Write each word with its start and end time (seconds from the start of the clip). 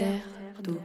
terre 0.00 0.62
d'eau. 0.62 0.78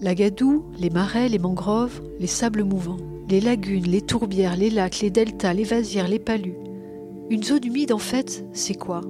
La 0.00 0.14
gadoue, 0.14 0.64
les 0.78 0.88
marais, 0.88 1.28
les 1.28 1.38
mangroves, 1.38 2.00
les 2.18 2.26
sables 2.26 2.64
mouvants, 2.64 2.96
les 3.28 3.40
lagunes, 3.40 3.86
les 3.86 4.00
tourbières, 4.00 4.56
les 4.56 4.70
lacs, 4.70 5.00
les 5.00 5.10
deltas, 5.10 5.52
les 5.52 5.64
vasières, 5.64 6.08
les 6.08 6.18
palus. 6.18 6.56
Une 7.28 7.42
zone 7.42 7.64
humide, 7.64 7.92
en 7.92 7.98
fait, 7.98 8.42
c'est 8.54 8.74
quoi? 8.74 9.02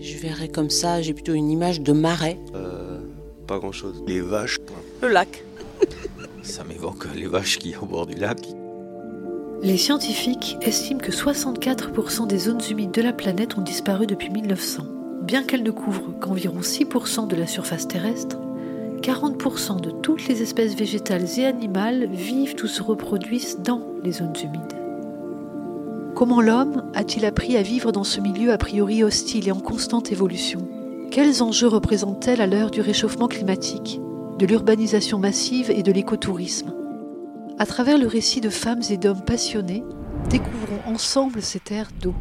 Je 0.00 0.16
verrais 0.16 0.48
comme 0.48 0.70
ça, 0.70 1.02
j'ai 1.02 1.12
plutôt 1.12 1.34
une 1.34 1.50
image 1.50 1.82
de 1.82 1.92
marais. 1.92 2.38
Euh, 2.54 3.00
pas 3.46 3.58
grand 3.58 3.72
chose. 3.72 4.02
Les 4.06 4.22
vaches. 4.22 4.56
Le 5.02 5.08
lac. 5.08 5.44
Ça 6.42 6.64
m'évoque 6.64 7.06
les 7.14 7.26
vaches 7.26 7.58
qui 7.58 7.70
y 7.70 7.74
a 7.74 7.82
au 7.82 7.86
bord 7.86 8.06
du 8.06 8.14
lac. 8.14 8.40
Les 9.62 9.76
scientifiques 9.76 10.56
estiment 10.62 11.00
que 11.00 11.12
64% 11.12 12.26
des 12.26 12.38
zones 12.38 12.62
humides 12.70 12.92
de 12.92 13.02
la 13.02 13.12
planète 13.12 13.58
ont 13.58 13.62
disparu 13.62 14.06
depuis 14.06 14.30
1900. 14.30 14.97
Bien 15.28 15.42
qu'elles 15.42 15.62
ne 15.62 15.70
couvrent 15.70 16.18
qu'environ 16.18 16.60
6% 16.60 17.28
de 17.28 17.36
la 17.36 17.46
surface 17.46 17.86
terrestre, 17.86 18.38
40% 19.02 19.78
de 19.78 19.90
toutes 19.90 20.26
les 20.26 20.40
espèces 20.40 20.74
végétales 20.74 21.26
et 21.38 21.44
animales 21.44 22.08
vivent 22.10 22.56
ou 22.64 22.66
se 22.66 22.82
reproduisent 22.82 23.58
dans 23.58 23.82
les 24.02 24.12
zones 24.12 24.32
humides. 24.42 24.78
Comment 26.14 26.40
l'homme 26.40 26.82
a-t-il 26.94 27.26
appris 27.26 27.58
à 27.58 27.62
vivre 27.62 27.92
dans 27.92 28.04
ce 28.04 28.22
milieu 28.22 28.52
a 28.52 28.56
priori 28.56 29.04
hostile 29.04 29.48
et 29.48 29.52
en 29.52 29.60
constante 29.60 30.12
évolution? 30.12 30.66
Quels 31.10 31.42
enjeux 31.42 31.68
représentent-elles 31.68 32.40
à 32.40 32.46
l'heure 32.46 32.70
du 32.70 32.80
réchauffement 32.80 33.28
climatique, 33.28 34.00
de 34.38 34.46
l'urbanisation 34.46 35.18
massive 35.18 35.70
et 35.70 35.82
de 35.82 35.92
l'écotourisme? 35.92 36.72
À 37.58 37.66
travers 37.66 37.98
le 37.98 38.06
récit 38.06 38.40
de 38.40 38.48
femmes 38.48 38.82
et 38.88 38.96
d'hommes 38.96 39.26
passionnés, 39.26 39.84
découvrons 40.30 40.80
ensemble 40.86 41.42
ces 41.42 41.60
terres 41.60 41.90
d'eau. 42.00 42.14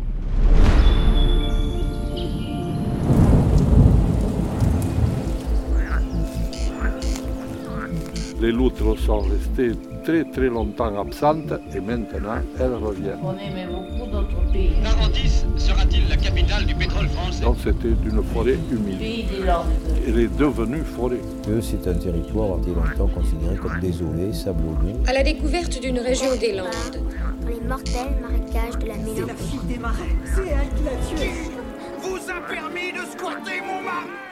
Les 8.40 8.52
loutres 8.52 9.00
sont 9.00 9.22
restées 9.22 9.72
très 10.04 10.24
très 10.26 10.48
longtemps 10.48 10.96
absentes 11.00 11.54
et 11.76 11.80
maintenant 11.80 12.38
elles 12.60 12.76
reviennent. 12.76 13.18
On 13.24 13.34
aimait 13.34 13.66
beaucoup 13.66 14.12
d'autres 14.12 14.52
pays. 14.54 14.80
Narandis 14.84 15.44
sera-t-il 15.58 16.08
la 16.08 16.18
capitale 16.18 16.66
du 16.68 16.76
pétrole 16.76 17.08
français? 17.08 17.44
Donc 17.44 17.58
c'était 17.64 17.96
une 18.06 18.24
forêt 18.24 18.60
humide. 18.72 19.00
Pays 19.00 19.24
des 19.24 19.44
Landes. 19.44 19.66
Elle 20.08 20.20
est 20.20 20.38
devenue 20.38 20.84
forêt. 20.84 21.20
que 21.48 21.62
c'est 21.62 21.88
un 21.88 21.96
territoire 21.96 22.60
qui 22.62 22.70
été 22.70 22.80
longtemps 22.80 23.08
considéré 23.08 23.56
comme 23.56 23.80
désolé, 23.80 24.32
sablonneux. 24.34 24.94
À 25.08 25.14
la 25.14 25.24
découverte 25.24 25.82
d'une 25.82 26.00
région 26.00 26.36
des 26.40 26.54
Landes. 26.54 26.68
dans 27.42 27.48
les 27.50 27.62
mortels 27.68 28.18
marécages 28.22 28.78
de 28.80 28.88
la 28.88 28.98
mélancolie. 28.98 29.68
des 29.68 29.80
marais. 29.80 30.16
C'est 30.26 30.42
elle 30.42 30.70
qui 30.78 30.84
l'a 30.84 31.18
tué. 31.18 31.30
Vous 32.02 32.18
a 32.30 32.40
permis 32.48 32.92
de 32.92 33.04
squatter 33.12 33.62
mon 33.66 33.82
mari 33.82 34.27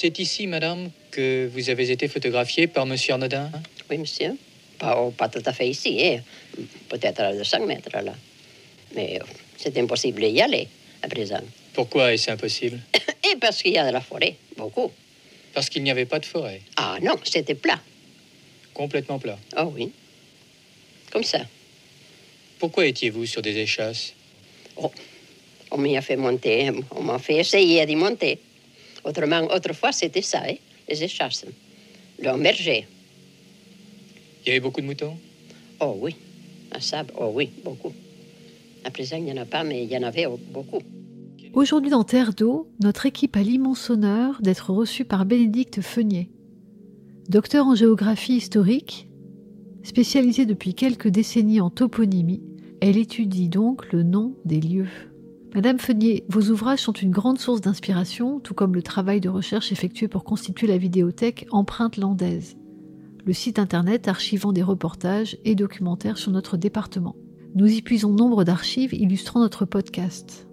C'est 0.00 0.16
ici, 0.20 0.46
madame, 0.46 0.92
que 1.10 1.50
vous 1.52 1.70
avez 1.70 1.90
été 1.90 2.06
photographiée 2.06 2.68
par 2.68 2.86
monsieur 2.86 3.14
Arnaudin 3.14 3.50
Oui, 3.90 3.98
monsieur. 3.98 4.36
Pas, 4.78 4.96
oh, 4.96 5.10
pas 5.10 5.28
tout 5.28 5.42
à 5.44 5.52
fait 5.52 5.68
ici, 5.68 5.98
hein. 6.00 6.20
peut-être 6.88 7.18
à 7.18 7.32
200 7.32 7.66
mètres 7.66 7.90
là. 7.90 8.14
Mais 8.94 9.18
euh, 9.20 9.24
c'est 9.56 9.76
impossible 9.76 10.20
d'y 10.20 10.40
aller 10.40 10.68
à 11.02 11.08
présent. 11.08 11.42
Pourquoi 11.72 12.14
est-ce 12.14 12.30
impossible? 12.30 12.78
Et 13.28 13.34
parce 13.40 13.60
qu'il 13.60 13.72
y 13.72 13.78
a 13.78 13.88
de 13.88 13.92
la 13.92 14.00
forêt, 14.00 14.36
beaucoup. 14.56 14.92
Parce 15.52 15.68
qu'il 15.68 15.82
n'y 15.82 15.90
avait 15.90 16.06
pas 16.06 16.20
de 16.20 16.26
forêt? 16.26 16.62
Ah 16.76 16.98
non, 17.02 17.16
c'était 17.24 17.56
plat. 17.56 17.80
Complètement 18.72 19.18
plat. 19.18 19.36
Oh 19.56 19.72
oui. 19.74 19.90
Comme 21.10 21.24
ça. 21.24 21.40
Pourquoi 22.60 22.86
étiez-vous 22.86 23.26
sur 23.26 23.42
des 23.42 23.58
échasses? 23.58 24.12
Oh, 24.76 24.92
on 25.72 25.78
m'y 25.78 25.96
a 25.96 26.02
fait 26.02 26.14
monter, 26.14 26.70
on 26.92 27.02
m'a 27.02 27.18
fait 27.18 27.38
essayer 27.38 27.84
d'y 27.84 27.96
monter. 27.96 28.38
Autrement, 29.04 29.46
autrefois, 29.54 29.92
c'était 29.92 30.22
ça, 30.22 30.42
hein, 30.46 30.54
les 30.88 31.02
échasses. 31.02 31.46
Le 32.18 32.42
berger. 32.42 32.86
Il 34.44 34.48
y 34.48 34.50
avait 34.52 34.60
beaucoup 34.60 34.80
de 34.80 34.86
moutons? 34.86 35.16
Oh 35.80 35.96
oui. 36.00 36.16
À 36.70 36.80
sable, 36.80 37.12
oh 37.18 37.30
oui, 37.34 37.50
beaucoup. 37.64 37.92
À 38.84 38.90
présent, 38.90 39.16
il 39.16 39.24
n'y 39.24 39.32
en 39.32 39.42
a 39.42 39.46
pas, 39.46 39.64
mais 39.64 39.84
il 39.84 39.90
y 39.90 39.96
en 39.96 40.02
avait 40.02 40.26
oh, 40.26 40.38
beaucoup. 40.50 40.80
Aujourd'hui 41.54 41.90
dans 41.90 42.04
Terre 42.04 42.34
d'eau, 42.34 42.68
notre 42.80 43.06
équipe 43.06 43.36
a 43.36 43.42
l'immense 43.42 43.90
honneur 43.90 44.40
d'être 44.42 44.70
reçue 44.70 45.04
par 45.04 45.24
Bénédicte 45.24 45.80
Feunier. 45.80 46.30
Docteur 47.28 47.66
en 47.66 47.74
géographie 47.74 48.36
historique, 48.36 49.08
spécialisée 49.82 50.46
depuis 50.46 50.74
quelques 50.74 51.08
décennies 51.08 51.60
en 51.60 51.70
toponymie, 51.70 52.42
elle 52.80 52.96
étudie 52.96 53.48
donc 53.48 53.92
le 53.92 54.02
nom 54.02 54.34
des 54.44 54.60
lieux. 54.60 54.88
Madame 55.54 55.78
Feunier, 55.78 56.24
vos 56.28 56.50
ouvrages 56.50 56.82
sont 56.82 56.92
une 56.92 57.10
grande 57.10 57.38
source 57.38 57.62
d'inspiration, 57.62 58.38
tout 58.38 58.52
comme 58.52 58.74
le 58.74 58.82
travail 58.82 59.20
de 59.20 59.30
recherche 59.30 59.72
effectué 59.72 60.06
pour 60.06 60.22
constituer 60.22 60.66
la 60.66 60.76
vidéothèque 60.76 61.46
Empreinte 61.50 61.96
landaise, 61.96 62.58
le 63.24 63.32
site 63.32 63.58
internet 63.58 64.08
archivant 64.08 64.52
des 64.52 64.62
reportages 64.62 65.38
et 65.46 65.54
documentaires 65.54 66.18
sur 66.18 66.32
notre 66.32 66.58
département. 66.58 67.16
Nous 67.54 67.66
y 67.66 67.80
puisons 67.80 68.12
nombre 68.12 68.44
d'archives 68.44 68.92
illustrant 68.92 69.40
notre 69.40 69.64
podcast. 69.64 70.46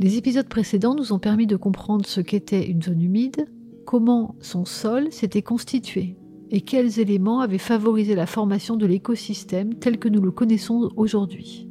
Les 0.00 0.16
épisodes 0.16 0.48
précédents 0.48 0.96
nous 0.96 1.12
ont 1.12 1.20
permis 1.20 1.46
de 1.46 1.56
comprendre 1.56 2.06
ce 2.06 2.20
qu'était 2.20 2.68
une 2.68 2.82
zone 2.82 3.00
humide, 3.00 3.46
comment 3.86 4.34
son 4.40 4.64
sol 4.64 5.12
s'était 5.12 5.42
constitué 5.42 6.16
et 6.50 6.62
quels 6.62 6.98
éléments 6.98 7.40
avaient 7.40 7.58
favorisé 7.58 8.16
la 8.16 8.26
formation 8.26 8.76
de 8.76 8.86
l'écosystème 8.86 9.74
tel 9.74 9.98
que 9.98 10.08
nous 10.08 10.20
le 10.20 10.32
connaissons 10.32 10.90
aujourd'hui. 10.96 11.68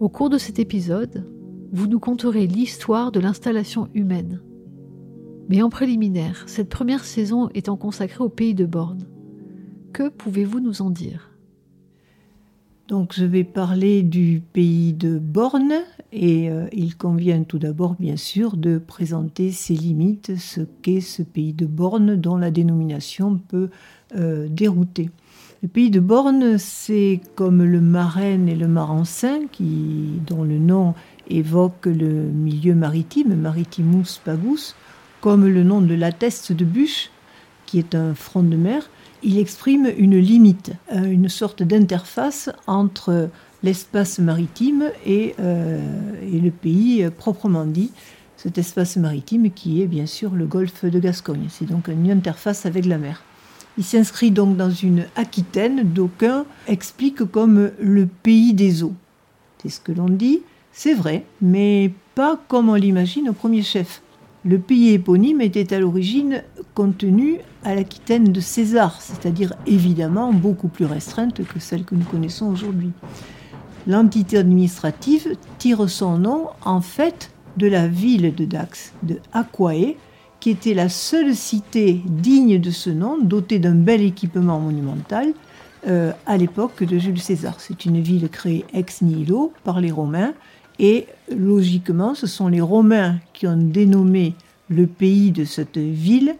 Au 0.00 0.08
cours 0.08 0.30
de 0.30 0.38
cet 0.38 0.60
épisode, 0.60 1.24
vous 1.72 1.88
nous 1.88 1.98
conterez 1.98 2.46
l'histoire 2.46 3.10
de 3.10 3.18
l'installation 3.18 3.88
humaine. 3.94 4.40
Mais 5.48 5.60
en 5.60 5.70
préliminaire, 5.70 6.44
cette 6.46 6.68
première 6.68 7.04
saison 7.04 7.48
étant 7.52 7.76
consacrée 7.76 8.22
au 8.22 8.28
pays 8.28 8.54
de 8.54 8.64
Borne, 8.64 9.08
que 9.92 10.08
pouvez-vous 10.08 10.60
nous 10.60 10.82
en 10.82 10.90
dire? 10.90 11.32
Donc 12.86 13.12
je 13.12 13.24
vais 13.24 13.42
parler 13.42 14.04
du 14.04 14.40
pays 14.52 14.92
de 14.92 15.18
Borne 15.18 15.74
et 16.12 16.48
euh, 16.48 16.68
il 16.72 16.96
convient 16.96 17.42
tout 17.42 17.58
d'abord 17.58 17.96
bien 17.98 18.16
sûr 18.16 18.56
de 18.56 18.78
présenter 18.78 19.50
ses 19.50 19.74
limites, 19.74 20.36
ce 20.38 20.60
qu'est 20.80 21.00
ce 21.00 21.22
pays 21.22 21.52
de 21.52 21.66
Borne 21.66 22.14
dont 22.14 22.36
la 22.36 22.52
dénomination 22.52 23.40
peut 23.48 23.68
euh, 24.14 24.46
dérouter. 24.48 25.10
Le 25.60 25.66
pays 25.66 25.90
de 25.90 25.98
Borne, 25.98 26.56
c'est 26.56 27.20
comme 27.34 27.64
le 27.64 27.80
Marraine 27.80 28.48
et 28.48 28.54
le 28.54 28.68
Marensin, 28.68 29.40
qui, 29.50 30.20
dont 30.24 30.44
le 30.44 30.56
nom 30.56 30.94
évoque 31.28 31.86
le 31.86 32.06
milieu 32.06 32.76
maritime, 32.76 33.34
Maritimus 33.34 34.20
Pagus, 34.24 34.76
comme 35.20 35.48
le 35.48 35.64
nom 35.64 35.80
de 35.80 35.94
la 35.94 36.12
Teste 36.12 36.52
de 36.52 36.64
Bûche, 36.64 37.10
qui 37.66 37.80
est 37.80 37.96
un 37.96 38.14
front 38.14 38.44
de 38.44 38.54
mer, 38.56 38.88
il 39.24 39.36
exprime 39.40 39.90
une 39.98 40.16
limite, 40.16 40.70
euh, 40.94 41.10
une 41.10 41.28
sorte 41.28 41.64
d'interface 41.64 42.50
entre 42.68 43.28
l'espace 43.64 44.20
maritime 44.20 44.92
et, 45.04 45.34
euh, 45.40 45.80
et, 46.22 46.38
le 46.38 46.52
pays 46.52 47.04
proprement 47.18 47.64
dit, 47.64 47.90
cet 48.36 48.58
espace 48.58 48.96
maritime 48.96 49.50
qui 49.50 49.82
est 49.82 49.88
bien 49.88 50.06
sûr 50.06 50.36
le 50.36 50.46
golfe 50.46 50.84
de 50.84 51.00
Gascogne. 51.00 51.46
C'est 51.48 51.66
donc 51.66 51.88
une 51.88 52.08
interface 52.12 52.64
avec 52.64 52.86
la 52.86 52.98
mer. 52.98 53.24
Il 53.78 53.84
s'inscrit 53.84 54.32
donc 54.32 54.56
dans 54.56 54.72
une 54.72 55.06
Aquitaine 55.14 55.84
d'aucuns 55.84 56.44
expliquent 56.66 57.24
comme 57.24 57.70
le 57.80 58.06
pays 58.06 58.52
des 58.52 58.82
eaux. 58.82 58.94
C'est 59.62 59.68
ce 59.68 59.80
que 59.80 59.92
l'on 59.92 60.08
dit, 60.08 60.40
c'est 60.72 60.94
vrai, 60.94 61.24
mais 61.40 61.92
pas 62.16 62.40
comme 62.48 62.68
on 62.70 62.74
l'imagine 62.74 63.28
au 63.28 63.32
premier 63.32 63.62
chef. 63.62 64.02
Le 64.44 64.58
pays 64.58 64.94
éponyme 64.94 65.40
était 65.40 65.72
à 65.72 65.78
l'origine 65.78 66.42
contenu 66.74 67.38
à 67.62 67.76
l'Aquitaine 67.76 68.32
de 68.32 68.40
César, 68.40 69.00
c'est-à-dire 69.00 69.54
évidemment 69.64 70.32
beaucoup 70.32 70.68
plus 70.68 70.84
restreinte 70.84 71.44
que 71.44 71.60
celle 71.60 71.84
que 71.84 71.94
nous 71.94 72.04
connaissons 72.04 72.46
aujourd'hui. 72.46 72.90
L'entité 73.86 74.38
administrative 74.38 75.36
tire 75.58 75.88
son 75.88 76.18
nom 76.18 76.48
en 76.64 76.80
fait 76.80 77.30
de 77.56 77.68
la 77.68 77.86
ville 77.86 78.34
de 78.34 78.44
Dax, 78.44 78.92
de 79.04 79.20
Aquae, 79.32 79.94
qui 80.40 80.50
était 80.50 80.74
la 80.74 80.88
seule 80.88 81.34
cité 81.34 82.00
digne 82.04 82.60
de 82.60 82.70
ce 82.70 82.90
nom, 82.90 83.18
dotée 83.18 83.58
d'un 83.58 83.74
bel 83.74 84.02
équipement 84.02 84.60
monumental, 84.60 85.32
euh, 85.86 86.12
à 86.26 86.36
l'époque 86.36 86.82
de 86.82 86.98
Jules 86.98 87.20
César. 87.20 87.56
C'est 87.58 87.84
une 87.84 88.00
ville 88.00 88.28
créée 88.28 88.64
ex 88.72 89.02
nihilo 89.02 89.52
par 89.64 89.80
les 89.80 89.90
Romains, 89.90 90.34
et 90.78 91.06
logiquement, 91.34 92.14
ce 92.14 92.26
sont 92.26 92.48
les 92.48 92.60
Romains 92.60 93.16
qui 93.32 93.46
ont 93.46 93.56
dénommé 93.56 94.34
le 94.68 94.86
pays 94.86 95.32
de 95.32 95.44
cette 95.44 95.78
ville 95.78 96.36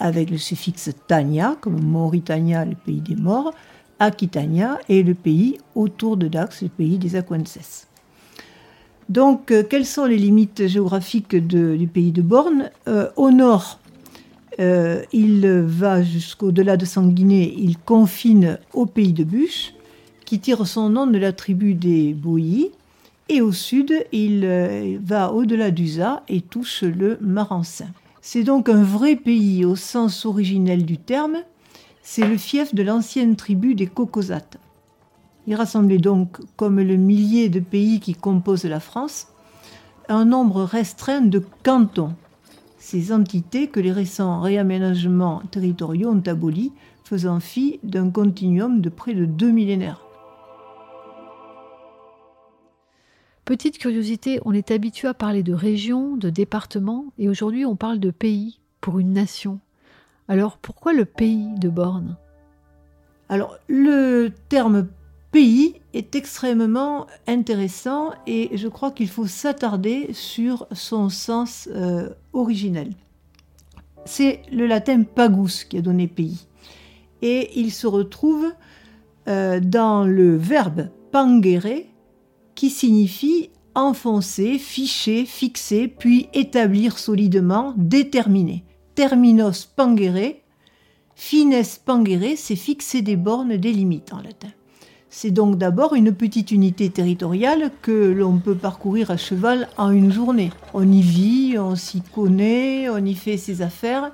avec 0.00 0.30
le 0.30 0.38
suffixe 0.38 0.90
Tania, 1.06 1.56
comme 1.60 1.80
Mauritania, 1.80 2.64
le 2.64 2.74
pays 2.74 3.00
des 3.00 3.14
morts, 3.16 3.54
Aquitania 3.98 4.78
et 4.88 5.02
le 5.02 5.14
pays 5.14 5.58
autour 5.74 6.16
de 6.16 6.28
Dax, 6.28 6.62
le 6.62 6.68
pays 6.68 6.98
des 6.98 7.16
Aquenses. 7.16 7.85
Donc, 9.08 9.50
euh, 9.50 9.62
quelles 9.62 9.86
sont 9.86 10.04
les 10.04 10.16
limites 10.16 10.66
géographiques 10.66 11.36
du 11.36 11.86
pays 11.86 12.12
de 12.12 12.22
Borne 12.22 12.70
euh, 12.88 13.08
Au 13.16 13.30
nord, 13.30 13.78
euh, 14.58 15.02
il 15.12 15.46
va 15.46 16.02
jusqu'au-delà 16.02 16.76
de 16.76 16.84
Sanguinet, 16.84 17.54
il 17.56 17.78
confine 17.78 18.58
au 18.74 18.86
pays 18.86 19.12
de 19.12 19.22
Bûche, 19.22 19.74
qui 20.24 20.40
tire 20.40 20.66
son 20.66 20.90
nom 20.90 21.06
de 21.06 21.18
la 21.18 21.32
tribu 21.32 21.74
des 21.74 22.14
Bouillis. 22.14 22.70
Et 23.28 23.40
au 23.40 23.52
sud, 23.52 23.92
il 24.12 24.98
va 25.02 25.32
au-delà 25.32 25.72
d'Usa 25.72 26.22
et 26.28 26.40
touche 26.40 26.82
le 26.82 27.18
Marensin. 27.20 27.88
C'est 28.22 28.44
donc 28.44 28.68
un 28.68 28.82
vrai 28.82 29.16
pays 29.16 29.64
au 29.64 29.74
sens 29.74 30.24
originel 30.26 30.84
du 30.84 30.96
terme. 30.96 31.38
C'est 32.02 32.26
le 32.26 32.36
fief 32.36 32.72
de 32.72 32.84
l'ancienne 32.84 33.34
tribu 33.34 33.74
des 33.74 33.86
Cocosates. 33.86 34.58
Il 35.46 35.54
rassemblait 35.54 35.98
donc, 35.98 36.38
comme 36.56 36.80
le 36.80 36.96
millier 36.96 37.48
de 37.48 37.60
pays 37.60 38.00
qui 38.00 38.14
composent 38.14 38.64
la 38.64 38.80
France, 38.80 39.28
un 40.08 40.24
nombre 40.24 40.62
restreint 40.62 41.20
de 41.20 41.42
cantons, 41.62 42.14
ces 42.78 43.12
entités 43.12 43.68
que 43.68 43.80
les 43.80 43.92
récents 43.92 44.40
réaménagements 44.40 45.42
territoriaux 45.50 46.10
ont 46.10 46.22
abolies, 46.26 46.72
faisant 47.04 47.40
fi 47.40 47.78
d'un 47.82 48.10
continuum 48.10 48.80
de 48.80 48.88
près 48.88 49.14
de 49.14 49.24
deux 49.24 49.50
millénaires. 49.50 50.02
Petite 53.44 53.78
curiosité, 53.78 54.40
on 54.44 54.52
est 54.52 54.72
habitué 54.72 55.06
à 55.06 55.14
parler 55.14 55.44
de 55.44 55.54
régions, 55.54 56.16
de 56.16 56.30
départements, 56.30 57.06
et 57.16 57.28
aujourd'hui 57.28 57.64
on 57.64 57.76
parle 57.76 58.00
de 58.00 58.10
pays 58.10 58.58
pour 58.80 58.98
une 58.98 59.12
nation. 59.12 59.60
Alors 60.26 60.58
pourquoi 60.58 60.92
le 60.92 61.04
pays 61.04 61.48
de 61.58 61.68
Borne? 61.68 62.16
Alors 63.28 63.56
le 63.68 64.30
terme 64.48 64.88
pays 65.36 65.74
est 65.92 66.14
extrêmement 66.14 67.06
intéressant 67.26 68.12
et 68.26 68.56
je 68.56 68.68
crois 68.68 68.90
qu'il 68.90 69.10
faut 69.10 69.26
s'attarder 69.26 70.08
sur 70.14 70.66
son 70.72 71.10
sens 71.10 71.68
euh, 71.74 72.08
originel. 72.32 72.94
C'est 74.06 74.40
le 74.50 74.66
latin 74.66 75.02
pagus 75.02 75.64
qui 75.64 75.76
a 75.76 75.82
donné 75.82 76.06
pays 76.06 76.46
et 77.20 77.50
il 77.60 77.70
se 77.70 77.86
retrouve 77.86 78.46
euh, 79.28 79.60
dans 79.60 80.04
le 80.04 80.38
verbe 80.38 80.88
pangere 81.12 81.84
qui 82.54 82.70
signifie 82.70 83.50
enfoncer, 83.74 84.58
ficher, 84.58 85.26
fixer, 85.26 85.86
puis 85.86 86.30
établir 86.32 86.96
solidement, 86.96 87.74
déterminer. 87.76 88.64
Terminos 88.94 89.66
pangere, 89.66 90.36
fines 91.14 91.62
pangere, 91.84 92.36
c'est 92.38 92.56
fixer 92.56 93.02
des 93.02 93.16
bornes, 93.16 93.58
des 93.58 93.72
limites 93.74 94.14
en 94.14 94.22
latin. 94.22 94.48
C'est 95.18 95.30
donc 95.30 95.56
d'abord 95.56 95.94
une 95.94 96.12
petite 96.12 96.50
unité 96.50 96.90
territoriale 96.90 97.70
que 97.80 98.12
l'on 98.12 98.36
peut 98.36 98.54
parcourir 98.54 99.10
à 99.10 99.16
cheval 99.16 99.66
en 99.78 99.90
une 99.90 100.12
journée. 100.12 100.50
On 100.74 100.86
y 100.86 101.00
vit, 101.00 101.56
on 101.58 101.74
s'y 101.74 102.02
connaît, 102.02 102.90
on 102.90 102.98
y 102.98 103.14
fait 103.14 103.38
ses 103.38 103.62
affaires. 103.62 104.10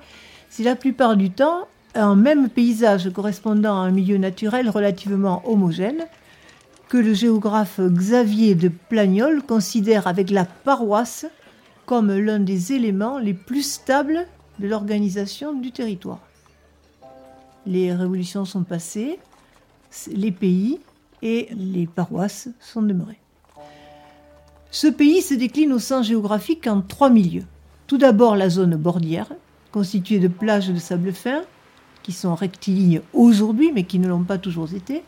C'est 0.48 0.62
la 0.62 0.76
plupart 0.76 1.16
du 1.16 1.30
temps 1.32 1.66
un 1.96 2.14
même 2.14 2.48
paysage 2.48 3.10
correspondant 3.12 3.74
à 3.74 3.84
un 3.84 3.90
milieu 3.90 4.16
naturel 4.16 4.70
relativement 4.70 5.42
homogène 5.44 6.04
que 6.88 6.98
le 6.98 7.14
géographe 7.14 7.80
Xavier 7.80 8.54
de 8.54 8.68
Plagnol 8.68 9.42
considère 9.42 10.06
avec 10.06 10.30
la 10.30 10.44
paroisse 10.44 11.26
comme 11.84 12.16
l'un 12.16 12.38
des 12.38 12.74
éléments 12.74 13.18
les 13.18 13.34
plus 13.34 13.68
stables 13.68 14.24
de 14.60 14.68
l'organisation 14.68 15.52
du 15.52 15.72
territoire. 15.72 16.20
Les 17.66 17.92
révolutions 17.92 18.44
sont 18.44 18.62
passées, 18.62 19.18
les 20.06 20.30
pays 20.30 20.78
et 21.22 21.48
les 21.56 21.86
paroisses 21.86 22.48
sont 22.60 22.82
demeurées. 22.82 23.20
Ce 24.70 24.86
pays 24.86 25.22
se 25.22 25.34
décline 25.34 25.72
au 25.72 25.78
sens 25.78 26.06
géographique 26.06 26.66
en 26.66 26.80
trois 26.80 27.10
milieux. 27.10 27.44
Tout 27.86 27.98
d'abord 27.98 28.36
la 28.36 28.48
zone 28.48 28.76
bordière, 28.76 29.32
constituée 29.70 30.18
de 30.18 30.28
plages 30.28 30.68
de 30.68 30.78
sable 30.78 31.12
fin, 31.12 31.42
qui 32.02 32.12
sont 32.12 32.34
rectilignes 32.34 33.02
aujourd'hui, 33.12 33.70
mais 33.72 33.84
qui 33.84 33.98
ne 33.98 34.08
l'ont 34.08 34.24
pas 34.24 34.38
toujours 34.38 34.72
été, 34.72 35.02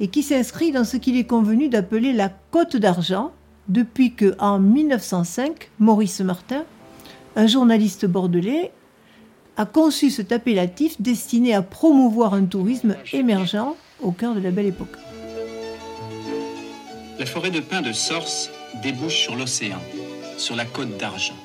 et 0.00 0.08
qui 0.08 0.22
s'inscrit 0.22 0.72
dans 0.72 0.84
ce 0.84 0.96
qu'il 0.96 1.16
est 1.16 1.26
convenu 1.26 1.68
d'appeler 1.68 2.12
la 2.12 2.28
Côte 2.28 2.76
d'Argent, 2.76 3.32
depuis 3.68 4.14
que, 4.14 4.36
en 4.38 4.58
1905, 4.58 5.70
Maurice 5.78 6.20
Martin, 6.20 6.64
un 7.34 7.46
journaliste 7.46 8.06
bordelais, 8.06 8.72
a 9.56 9.66
conçu 9.66 10.10
cet 10.10 10.32
appellatif 10.32 11.00
destiné 11.00 11.54
à 11.54 11.62
promouvoir 11.62 12.34
un 12.34 12.44
tourisme 12.44 12.94
émergent 13.12 13.74
au 14.02 14.12
cœur 14.12 14.34
de 14.34 14.40
la 14.40 14.50
belle 14.50 14.66
époque. 14.66 14.96
La 17.18 17.24
forêt 17.24 17.50
de 17.50 17.60
pins 17.60 17.80
de 17.80 17.92
Sorce 17.92 18.50
débouche 18.82 19.16
sur 19.20 19.36
l'océan, 19.36 19.80
sur 20.36 20.54
la 20.54 20.66
côte 20.66 20.98
d'Argent. 20.98 21.36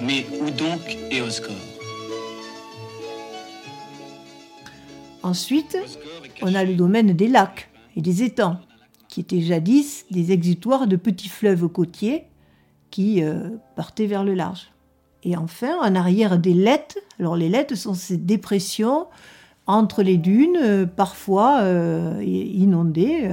Mais 0.00 0.24
où 0.40 0.50
donc 0.50 0.96
est 1.10 1.20
Osgore? 1.20 1.56
Ensuite, 5.24 5.76
on 6.42 6.54
a 6.54 6.62
le 6.62 6.74
domaine 6.74 7.12
des 7.12 7.26
lacs 7.26 7.70
et 7.96 8.02
des 8.02 8.22
étangs, 8.22 8.60
qui 9.08 9.18
étaient 9.18 9.42
jadis 9.42 10.06
des 10.12 10.30
exutoires 10.30 10.86
de 10.86 10.94
petits 10.94 11.28
fleuves 11.28 11.66
côtiers 11.66 12.24
qui 12.90 13.24
euh, 13.24 13.50
partaient 13.74 14.06
vers 14.06 14.22
le 14.22 14.34
large. 14.34 14.70
Et 15.24 15.36
enfin, 15.36 15.76
en 15.80 15.96
arrière 15.96 16.38
des 16.38 16.54
lettes, 16.54 16.98
alors 17.18 17.36
les 17.36 17.48
lettes 17.48 17.74
sont 17.74 17.94
ces 17.94 18.16
dépressions 18.16 19.06
entre 19.72 20.02
les 20.02 20.16
dunes, 20.16 20.58
euh, 20.60 20.86
parfois 20.86 21.60
euh, 21.62 22.22
inondées. 22.22 23.30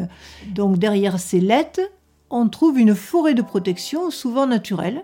Donc 0.53 0.77
derrière 0.77 1.19
ces 1.19 1.39
lettes, 1.39 1.81
on 2.30 2.47
trouve 2.47 2.80
une 2.80 2.95
forêt 2.95 3.33
de 3.33 3.41
protection, 3.41 4.12
souvent 4.12 4.47
naturelle. 4.47 5.03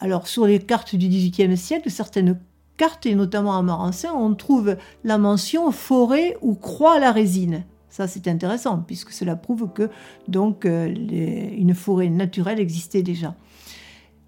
Alors 0.00 0.28
sur 0.28 0.46
les 0.46 0.58
cartes 0.58 0.94
du 0.94 1.08
XVIIIe 1.08 1.56
siècle, 1.56 1.90
certaines 1.90 2.38
cartes, 2.76 3.06
et 3.06 3.14
notamment 3.14 3.56
à 3.56 3.62
Marensin, 3.62 4.12
on 4.12 4.34
trouve 4.34 4.76
la 5.04 5.18
mention 5.18 5.70
forêt 5.72 6.36
ou 6.42 6.54
croix 6.54 6.96
à 6.96 6.98
la 6.98 7.12
résine. 7.12 7.64
Ça, 7.88 8.06
c'est 8.06 8.28
intéressant, 8.28 8.78
puisque 8.86 9.12
cela 9.12 9.36
prouve 9.36 9.70
que 9.72 9.88
donc 10.28 10.66
euh, 10.66 10.86
une 10.86 11.74
forêt 11.74 12.10
naturelle 12.10 12.60
existait 12.60 13.02
déjà. 13.02 13.34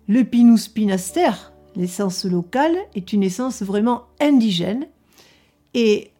Le 0.06 0.24
Pinus 0.24 0.68
pinaster, 0.68 1.52
l'essence 1.76 2.24
locale, 2.24 2.76
est 2.94 3.12
une 3.12 3.22
essence 3.22 3.62
vraiment 3.62 4.04
indigène 4.22 4.86
et 5.74 6.10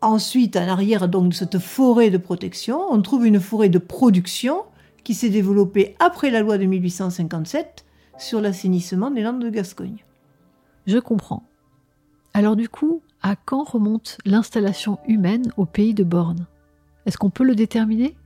ensuite, 0.00 0.56
en 0.56 0.68
arrière 0.68 1.08
donc 1.08 1.30
de 1.30 1.34
cette 1.34 1.58
forêt 1.58 2.10
de 2.10 2.18
protection, 2.18 2.80
on 2.90 3.02
trouve 3.02 3.26
une 3.26 3.40
forêt 3.40 3.68
de 3.68 3.78
production 3.78 4.64
qui 5.04 5.14
s'est 5.14 5.30
développée 5.30 5.96
après 5.98 6.30
la 6.30 6.40
loi 6.40 6.58
de 6.58 6.64
1857 6.64 7.84
sur 8.18 8.40
l'assainissement 8.40 9.10
des 9.10 9.22
Landes 9.22 9.42
de 9.42 9.50
Gascogne. 9.50 10.04
Je 10.86 10.98
comprends. 10.98 11.44
Alors 12.34 12.56
du 12.56 12.68
coup, 12.68 13.02
à 13.22 13.36
quand 13.36 13.64
remonte 13.64 14.18
l'installation 14.24 14.98
humaine 15.06 15.52
au 15.56 15.64
pays 15.64 15.94
de 15.94 16.04
Borne? 16.04 16.46
Est-ce 17.06 17.18
qu'on 17.18 17.30
peut 17.30 17.44
le 17.44 17.54
déterminer? 17.54 18.16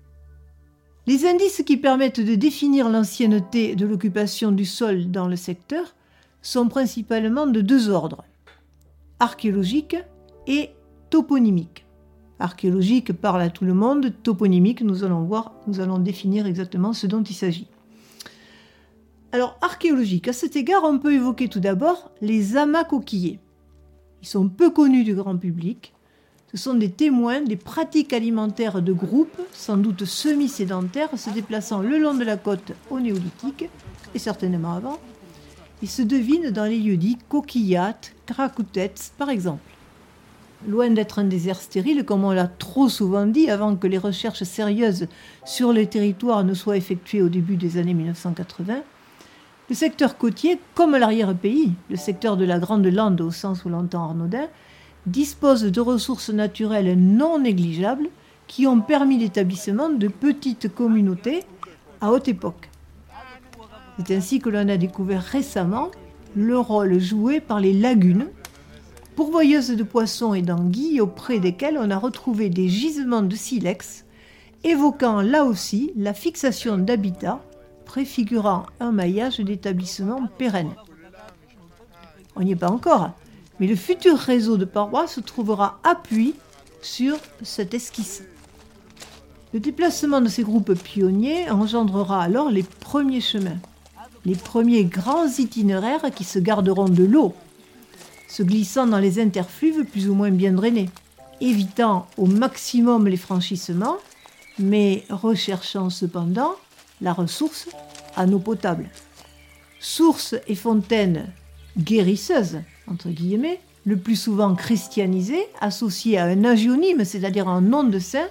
Les 1.07 1.27
indices 1.27 1.63
qui 1.67 1.77
permettent 1.77 2.21
de 2.21 2.35
définir 2.35 2.89
l'ancienneté 2.89 3.75
de 3.75 3.87
l'occupation 3.87 4.53
du 4.53 4.65
sol 4.65 5.11
dans 5.11 5.27
le 5.27 5.37
secteur 5.37 5.95
sont 6.43 6.69
principalement 6.69 7.47
de 7.47 7.61
deux 7.61 7.89
ordres. 7.89 8.25
Archéologique 9.19 9.97
et 10.47 10.71
toponymique. 11.11 11.87
Archéologique 12.39 13.13
parle 13.13 13.43
à 13.43 13.51
tout 13.51 13.65
le 13.65 13.75
monde, 13.75 14.13
toponymique, 14.23 14.83
nous 14.83 15.05
allons 15.05 15.23
voir, 15.23 15.53
nous 15.67 15.81
allons 15.81 15.99
définir 15.99 16.47
exactement 16.47 16.93
ce 16.93 17.07
dont 17.07 17.23
il 17.23 17.35
s'agit. 17.35 17.69
Alors, 19.31 19.57
archéologique, 19.61 20.29
à 20.29 20.33
cet 20.33 20.57
égard, 20.57 20.83
on 20.85 20.99
peut 20.99 21.15
évoquer 21.15 21.49
tout 21.49 21.61
d'abord 21.61 22.11
les 22.21 22.57
amas 22.57 22.85
coquillés. 22.85 23.39
Ils 24.21 24.29
sont 24.29 24.49
peu 24.49 24.71
connus 24.71 25.05
du 25.05 25.15
grand 25.15 25.37
public. 25.37 25.95
Ce 26.51 26.59
sont 26.59 26.75
des 26.75 26.91
témoins 26.91 27.41
des 27.41 27.57
pratiques 27.57 28.13
alimentaires 28.13 28.83
de 28.83 28.93
groupes, 28.93 29.41
sans 29.53 29.77
doute 29.77 30.05
semi-sédentaires, 30.05 31.19
se 31.19 31.31
déplaçant 31.31 31.81
le 31.81 31.99
long 31.99 32.15
de 32.15 32.25
la 32.25 32.37
côte 32.37 32.73
au 32.91 33.01
néolithique, 33.01 33.71
et 34.15 34.19
certainement 34.19 34.75
avant. 34.75 34.99
Ils 35.81 35.89
se 35.89 36.03
devinent 36.03 36.51
dans 36.51 36.67
les 36.67 36.79
lieux 36.79 36.99
dits 36.99 37.19
coquillates, 37.29 38.15
cracoutettes, 38.27 39.13
par 39.17 39.31
exemple 39.31 39.72
loin 40.69 40.91
d'être 40.91 41.19
un 41.19 41.25
désert 41.25 41.61
stérile, 41.61 42.05
comme 42.05 42.25
on 42.25 42.31
l'a 42.31 42.47
trop 42.47 42.89
souvent 42.89 43.27
dit, 43.27 43.51
avant 43.51 43.77
que 43.77 43.87
les 43.87 43.99
recherches 43.99 44.43
sérieuses 44.43 45.07
sur 45.45 45.73
le 45.73 45.87
territoire 45.87 46.45
ne 46.45 46.55
soient 46.55 46.77
effectuées 46.77 47.23
au 47.23 47.29
début 47.29 47.57
des 47.57 47.79
années 47.79 47.95
1980, 47.95 48.83
le 49.71 49.75
secteur 49.75 50.19
côtier, 50.19 50.59
comme 50.75 50.97
l'arrière-pays, 50.97 51.73
le 51.89 51.97
secteur 51.97 52.37
de 52.37 52.45
la 52.45 52.59
Grande 52.59 52.87
Lande 52.87 53.21
au 53.21 53.31
sens 53.31 53.65
où 53.65 53.69
l'entend 53.69 54.05
Arnaudin, 54.05 54.49
dispose 55.07 55.63
de 55.65 55.81
ressources 55.81 56.31
naturelles 56.31 56.99
non 56.99 57.39
négligeables 57.39 58.09
qui 58.47 58.67
ont 58.67 58.81
permis 58.81 59.19
l'établissement 59.19 59.89
de 59.89 60.09
petites 60.09 60.73
communautés 60.75 61.45
à 62.01 62.11
haute 62.13 62.29
époque. 62.29 62.69
C'est 63.99 64.15
ainsi 64.15 64.41
que 64.41 64.49
l'on 64.49 64.69
a 64.69 64.77
découvert 64.77 65.23
récemment 65.23 65.91
le 66.37 66.59
rôle 66.59 66.99
joué 66.99 67.41
par 67.41 67.61
les 67.61 67.73
lagunes 67.73 68.27
pourvoyeuses 69.17 69.71
de 69.71 69.83
poissons 69.83 70.35
et 70.35 70.43
d'anguilles 70.43 71.01
auprès 71.01 71.39
desquelles 71.39 71.79
on 71.79 71.91
a 71.91 71.99
retrouvé 71.99 72.49
des 72.49 72.69
gisements 72.69 73.23
de 73.23 73.37
silex, 73.37 74.05
évoquant 74.65 75.21
là 75.21 75.45
aussi 75.45 75.93
la 75.97 76.15
fixation 76.15 76.79
d'habitats 76.79 77.43
préfigurant 77.85 78.65
un 78.81 78.93
maillage 78.93 79.39
d'établissements 79.39 80.27
pérennes. 80.39 80.75
On 82.37 82.43
n'y 82.43 82.53
est 82.53 82.57
pas 82.57 82.71
encore, 82.71 83.11
mais 83.61 83.67
le 83.67 83.77
futur 83.77 84.17
réseau 84.17 84.57
de 84.57 84.65
parois 84.65 85.07
se 85.07 85.21
trouvera 85.21 85.79
appui 85.85 86.35
sur 86.81 87.17
cette 87.43 87.75
esquisse. 87.75 88.23
Le 89.53 89.61
déplacement 89.61 90.23
de 90.23 90.29
ces 90.29 90.43
groupes 90.43 90.73
pionniers 90.73 91.51
engendrera 91.51 92.23
alors 92.23 92.51
les 92.51 92.63
premiers 92.63 93.21
chemins, 93.21 93.59
les 94.25 94.35
premiers 94.37 94.85
grands 94.85 95.29
itinéraires 95.29 96.11
qui 96.15 96.25
se 96.25 96.39
garderont 96.39 96.89
de 96.89 97.05
l'eau, 97.05 97.35
se 98.33 98.43
glissant 98.43 98.87
dans 98.87 98.99
les 98.99 99.21
interfluves 99.21 99.85
plus 99.85 100.09
ou 100.09 100.15
moins 100.15 100.31
bien 100.31 100.53
drainés, 100.53 100.89
évitant 101.43 102.07
au 102.17 102.25
maximum 102.25 103.07
les 103.07 103.19
franchissements, 103.19 103.99
mais 104.59 105.05
recherchant 105.11 105.91
cependant 105.91 106.53
la 107.03 107.13
ressource 107.13 107.69
en 108.17 108.33
eau 108.33 108.39
potable. 108.39 108.89
Sources 109.81 110.35
et 110.49 110.55
fontaines 110.55 111.31
guérisseuses, 111.77 112.61
entre 112.87 113.11
guillemets, 113.11 113.61
le 113.85 113.99
plus 113.99 114.17
souvent 114.17 114.55
christianisées, 114.55 115.47
associées 115.61 116.17
à 116.17 116.25
un 116.25 116.45
agionyme, 116.45 117.05
c'est-à-dire 117.05 117.49
un 117.49 117.61
nom 117.61 117.85
de 117.85 117.99
saint, 117.99 118.29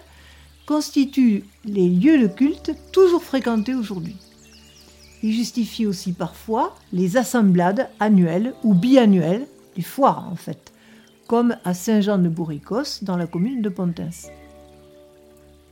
constituent 0.65 1.43
les 1.63 1.89
lieux 1.89 2.19
de 2.19 2.27
culte 2.27 2.71
toujours 2.91 3.23
fréquentés 3.23 3.75
aujourd'hui. 3.75 4.15
Ils 5.21 5.33
justifient 5.33 5.85
aussi 5.85 6.13
parfois 6.13 6.75
les 6.91 7.17
assemblades 7.17 7.87
annuelles 7.99 8.55
ou 8.63 8.73
biannuelles, 8.73 9.45
les 9.75 9.83
foires 9.83 10.27
en 10.31 10.35
fait, 10.35 10.71
comme 11.27 11.55
à 11.63 11.73
Saint-Jean-de-Bourricos 11.73 13.03
dans 13.03 13.17
la 13.17 13.27
commune 13.27 13.61
de 13.61 13.69
Pontens. 13.69 14.29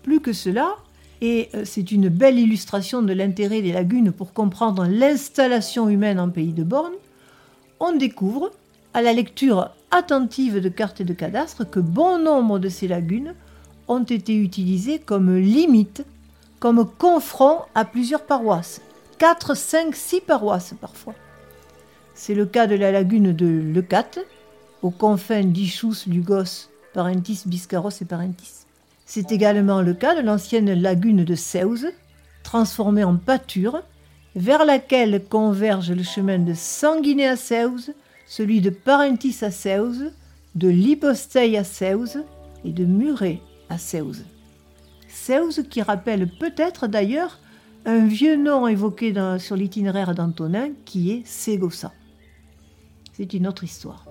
Plus 0.04 0.22
que 0.22 0.34
cela, 0.34 0.76
et 1.22 1.50
euh, 1.54 1.64
c'est 1.66 1.92
une 1.92 2.10
belle 2.10 2.40
illustration 2.40 3.02
de 3.02 3.14
l'intérêt 3.14 3.62
des 3.62 3.74
lagunes 3.74 4.12
pour 4.12 4.34
comprendre 4.34 4.86
l'installation 4.86 5.90
humaine 5.90 6.20
en 6.20 6.30
pays 6.30 6.54
de 6.54 6.64
borne, 6.64 6.94
on 7.80 7.96
découvre, 7.96 8.52
à 8.94 9.02
la 9.02 9.14
lecture 9.14 9.72
attentive 9.92 10.60
de 10.60 10.70
cartes 10.70 11.02
et 11.02 11.06
de 11.06 11.14
cadastres, 11.14 11.70
que 11.70 11.80
bon 11.80 12.18
nombre 12.20 12.60
de 12.60 12.70
ces 12.70 12.88
lagunes 12.88 13.36
ont 13.88 14.04
été 14.04 14.36
utilisées 14.36 15.00
comme 15.00 15.36
limite, 15.36 16.06
comme 16.60 16.90
confront 16.98 17.60
à 17.76 17.86
plusieurs 17.86 18.26
paroisses. 18.26 18.82
4, 19.18 19.56
5, 19.56 19.96
6 19.96 20.22
paroisses 20.22 20.74
parfois. 20.80 21.16
C'est 22.22 22.36
le 22.36 22.46
cas 22.46 22.68
de 22.68 22.76
la 22.76 22.92
lagune 22.92 23.32
de 23.32 23.46
Lecate, 23.46 24.20
aux 24.82 24.90
confins 24.90 25.42
d'Ichous, 25.42 26.04
Lugos, 26.06 26.68
Parentis, 26.94 27.44
Biscarros 27.46 27.92
et 28.02 28.04
Parentis. 28.04 28.66
C'est 29.06 29.32
également 29.32 29.82
le 29.82 29.94
cas 29.94 30.16
de 30.16 30.22
l'ancienne 30.22 30.74
lagune 30.74 31.24
de 31.24 31.36
Seuze, 31.36 31.88
transformée 32.44 33.06
en 33.06 33.16
pâture, 33.16 33.82
vers 34.36 34.66
laquelle 34.66 35.24
converge 35.30 35.92
le 35.92 36.04
chemin 36.04 36.40
de 36.40 36.54
Sanguiné 36.54 37.26
à 37.26 37.38
Seuze, 37.38 37.94
celui 38.28 38.60
de 38.60 38.70
Parentis 38.70 39.38
à 39.42 39.50
Seuze, 39.50 40.12
de 40.56 40.68
Liposteil 40.68 41.56
à 41.56 41.64
Seuze 41.64 42.22
et 42.66 42.74
de 42.74 42.84
Muret 42.84 43.40
à 43.70 43.78
Seuze. 43.78 44.26
Seuze 45.08 45.64
qui 45.70 45.82
rappelle 45.82 46.28
peut-être 46.28 46.88
d'ailleurs 46.88 47.40
un 47.86 48.06
vieux 48.06 48.36
nom 48.36 48.68
évoqué 48.68 49.14
sur 49.38 49.56
l'itinéraire 49.56 50.14
d'Antonin 50.14 50.72
qui 50.84 51.12
est 51.12 51.26
Ségossa. 51.26 51.94
C'est 53.20 53.34
une 53.34 53.48
autre 53.48 53.66
histoire. 53.66 54.06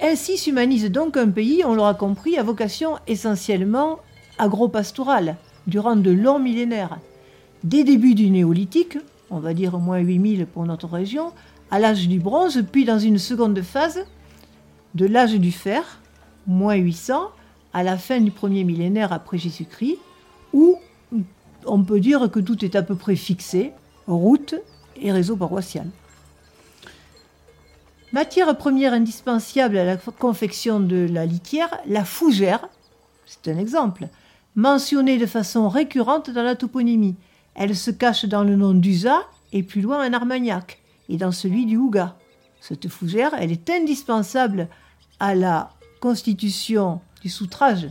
Ainsi 0.00 0.38
s'humanise 0.38 0.88
donc 0.92 1.16
un 1.16 1.28
pays, 1.28 1.64
on 1.64 1.74
l'aura 1.74 1.94
compris, 1.94 2.38
à 2.38 2.44
vocation 2.44 2.92
essentiellement 3.08 3.98
agro-pastorale, 4.38 5.36
durant 5.66 5.96
de 5.96 6.12
longs 6.12 6.38
millénaires. 6.38 7.00
Des 7.64 7.82
débuts 7.82 8.14
du 8.14 8.30
néolithique, 8.30 8.96
on 9.28 9.40
va 9.40 9.54
dire 9.54 9.74
au 9.74 9.78
moins 9.78 9.98
8000 9.98 10.46
pour 10.46 10.64
notre 10.66 10.86
région, 10.86 11.32
à 11.72 11.80
l'âge 11.80 12.06
du 12.06 12.20
bronze, 12.20 12.62
puis 12.70 12.84
dans 12.84 13.00
une 13.00 13.18
seconde 13.18 13.60
phase, 13.60 14.06
de 14.94 15.06
l'âge 15.06 15.34
du 15.34 15.50
fer, 15.50 15.82
moins 16.46 16.76
800, 16.76 17.28
à 17.72 17.82
la 17.82 17.98
fin 17.98 18.20
du 18.20 18.30
premier 18.30 18.62
millénaire 18.62 19.12
après 19.12 19.38
Jésus-Christ, 19.38 19.98
où 20.52 20.76
on 21.66 21.82
peut 21.82 21.98
dire 21.98 22.30
que 22.30 22.38
tout 22.38 22.64
est 22.64 22.76
à 22.76 22.84
peu 22.84 22.94
près 22.94 23.16
fixé, 23.16 23.72
route 24.06 24.54
et 25.00 25.10
réseau 25.10 25.36
paroissial. 25.36 25.88
Matière 28.12 28.54
première 28.58 28.92
indispensable 28.92 29.78
à 29.78 29.86
la 29.86 29.96
confection 29.96 30.80
de 30.80 31.08
la 31.10 31.24
litière, 31.24 31.70
la 31.86 32.04
fougère, 32.04 32.68
c'est 33.24 33.50
un 33.50 33.56
exemple, 33.56 34.06
mentionnée 34.54 35.16
de 35.16 35.24
façon 35.24 35.70
récurrente 35.70 36.28
dans 36.28 36.42
la 36.42 36.54
toponymie. 36.54 37.16
Elle 37.54 37.74
se 37.74 37.90
cache 37.90 38.26
dans 38.26 38.44
le 38.44 38.54
nom 38.54 38.74
d'Usa 38.74 39.22
et 39.54 39.62
plus 39.62 39.80
loin 39.80 40.06
en 40.06 40.12
Armagnac 40.12 40.82
et 41.08 41.16
dans 41.16 41.32
celui 41.32 41.64
du 41.64 41.78
Houga. 41.78 42.18
Cette 42.60 42.86
fougère, 42.88 43.32
elle 43.38 43.50
est 43.50 43.70
indispensable 43.70 44.68
à 45.18 45.34
la 45.34 45.70
constitution 46.02 47.00
du 47.22 47.30
soutrage 47.30 47.88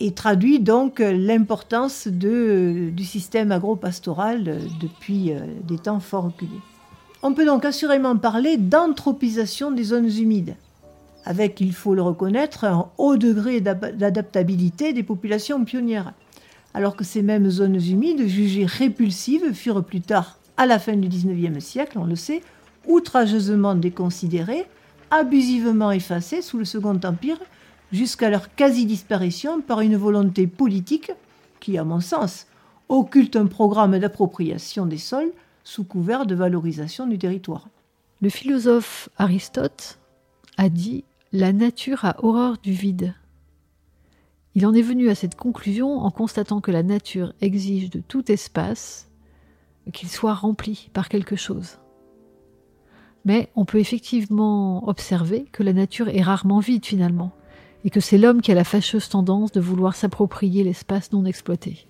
et 0.00 0.14
traduit 0.14 0.58
donc 0.58 1.00
l'importance 1.00 2.08
du 2.08 3.04
système 3.04 3.52
agro-pastoral 3.52 4.58
depuis 4.80 5.32
euh, 5.32 5.40
des 5.64 5.78
temps 5.78 6.00
fort 6.00 6.24
reculés. 6.24 6.73
On 7.26 7.32
peut 7.32 7.46
donc 7.46 7.64
assurément 7.64 8.18
parler 8.18 8.58
d'anthropisation 8.58 9.70
des 9.70 9.84
zones 9.84 10.10
humides, 10.14 10.56
avec, 11.24 11.58
il 11.62 11.72
faut 11.72 11.94
le 11.94 12.02
reconnaître, 12.02 12.64
un 12.64 12.90
haut 12.98 13.16
degré 13.16 13.62
d'adaptabilité 13.62 14.92
des 14.92 15.02
populations 15.02 15.64
pionnières, 15.64 16.12
alors 16.74 16.96
que 16.96 17.02
ces 17.02 17.22
mêmes 17.22 17.48
zones 17.48 17.80
humides, 17.80 18.26
jugées 18.28 18.66
répulsives, 18.66 19.54
furent 19.54 19.82
plus 19.82 20.02
tard, 20.02 20.38
à 20.58 20.66
la 20.66 20.78
fin 20.78 20.96
du 20.96 21.08
XIXe 21.08 21.64
siècle, 21.64 21.98
on 21.98 22.04
le 22.04 22.14
sait, 22.14 22.42
outrageusement 22.86 23.74
déconsidérées, 23.74 24.66
abusivement 25.10 25.92
effacées 25.92 26.42
sous 26.42 26.58
le 26.58 26.66
Second 26.66 27.00
Empire, 27.02 27.40
jusqu'à 27.90 28.28
leur 28.28 28.54
quasi-disparition 28.54 29.62
par 29.62 29.80
une 29.80 29.96
volonté 29.96 30.46
politique 30.46 31.10
qui, 31.58 31.78
à 31.78 31.84
mon 31.84 32.00
sens, 32.00 32.48
occulte 32.90 33.36
un 33.36 33.46
programme 33.46 33.98
d'appropriation 33.98 34.84
des 34.84 34.98
sols 34.98 35.32
sous 35.64 35.84
couvert 35.84 36.26
de 36.26 36.34
valorisation 36.34 37.06
du 37.06 37.18
territoire. 37.18 37.68
Le 38.20 38.28
philosophe 38.28 39.08
Aristote 39.16 39.98
a 40.56 40.68
dit 40.68 41.04
La 41.32 41.52
nature 41.52 42.04
a 42.04 42.22
horreur 42.24 42.58
du 42.62 42.72
vide. 42.72 43.14
Il 44.54 44.66
en 44.66 44.74
est 44.74 44.82
venu 44.82 45.08
à 45.08 45.14
cette 45.14 45.34
conclusion 45.34 45.98
en 45.98 46.10
constatant 46.10 46.60
que 46.60 46.70
la 46.70 46.84
nature 46.84 47.32
exige 47.40 47.90
de 47.90 48.00
tout 48.00 48.30
espace 48.30 49.10
qu'il 49.92 50.08
soit 50.08 50.34
rempli 50.34 50.90
par 50.92 51.08
quelque 51.08 51.36
chose. 51.36 51.78
Mais 53.24 53.50
on 53.56 53.64
peut 53.64 53.80
effectivement 53.80 54.86
observer 54.88 55.46
que 55.50 55.62
la 55.62 55.72
nature 55.72 56.08
est 56.08 56.22
rarement 56.22 56.60
vide 56.60 56.86
finalement, 56.86 57.32
et 57.84 57.90
que 57.90 58.00
c'est 58.00 58.18
l'homme 58.18 58.42
qui 58.42 58.52
a 58.52 58.54
la 58.54 58.64
fâcheuse 58.64 59.08
tendance 59.08 59.50
de 59.52 59.60
vouloir 59.60 59.96
s'approprier 59.96 60.62
l'espace 60.62 61.12
non 61.12 61.24
exploité 61.24 61.86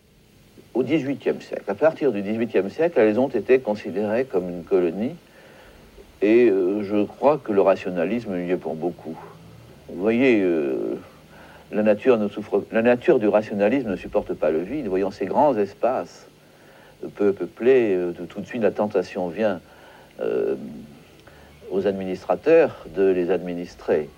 au 0.74 0.82
XVIIIe 0.82 1.40
siècle. 1.40 1.64
À 1.68 1.74
partir 1.74 2.12
du 2.12 2.20
XVIIIe 2.20 2.70
siècle, 2.70 2.98
elles 2.98 3.18
ont 3.18 3.28
été 3.28 3.60
considérées 3.60 4.24
comme 4.24 4.50
une 4.50 4.64
colonie, 4.64 5.14
et 6.20 6.48
euh, 6.48 6.82
je 6.82 7.04
crois 7.04 7.38
que 7.38 7.52
le 7.52 7.60
rationalisme 7.60 8.36
y 8.36 8.50
est 8.50 8.56
pour 8.56 8.74
beaucoup. 8.74 9.16
Vous 9.88 10.00
voyez, 10.00 10.40
euh, 10.42 10.96
la, 11.70 11.82
nature 11.82 12.18
ne 12.18 12.28
souffre, 12.28 12.64
la 12.72 12.82
nature 12.82 13.18
du 13.18 13.28
rationalisme 13.28 13.90
ne 13.90 13.96
supporte 13.96 14.32
pas 14.34 14.50
le 14.50 14.60
vide. 14.60 14.86
Voyons 14.86 15.10
ces 15.10 15.26
grands 15.26 15.56
espaces 15.56 16.26
peu 17.16 17.32
peuplés, 17.32 17.94
euh, 17.94 18.12
tout 18.12 18.40
de 18.40 18.46
suite 18.46 18.62
la 18.62 18.70
tentation 18.70 19.28
vient 19.28 19.60
aux 21.72 21.88
administrateurs 21.88 22.86
de 22.96 23.10
les 23.10 23.32
administrer. 23.32 24.08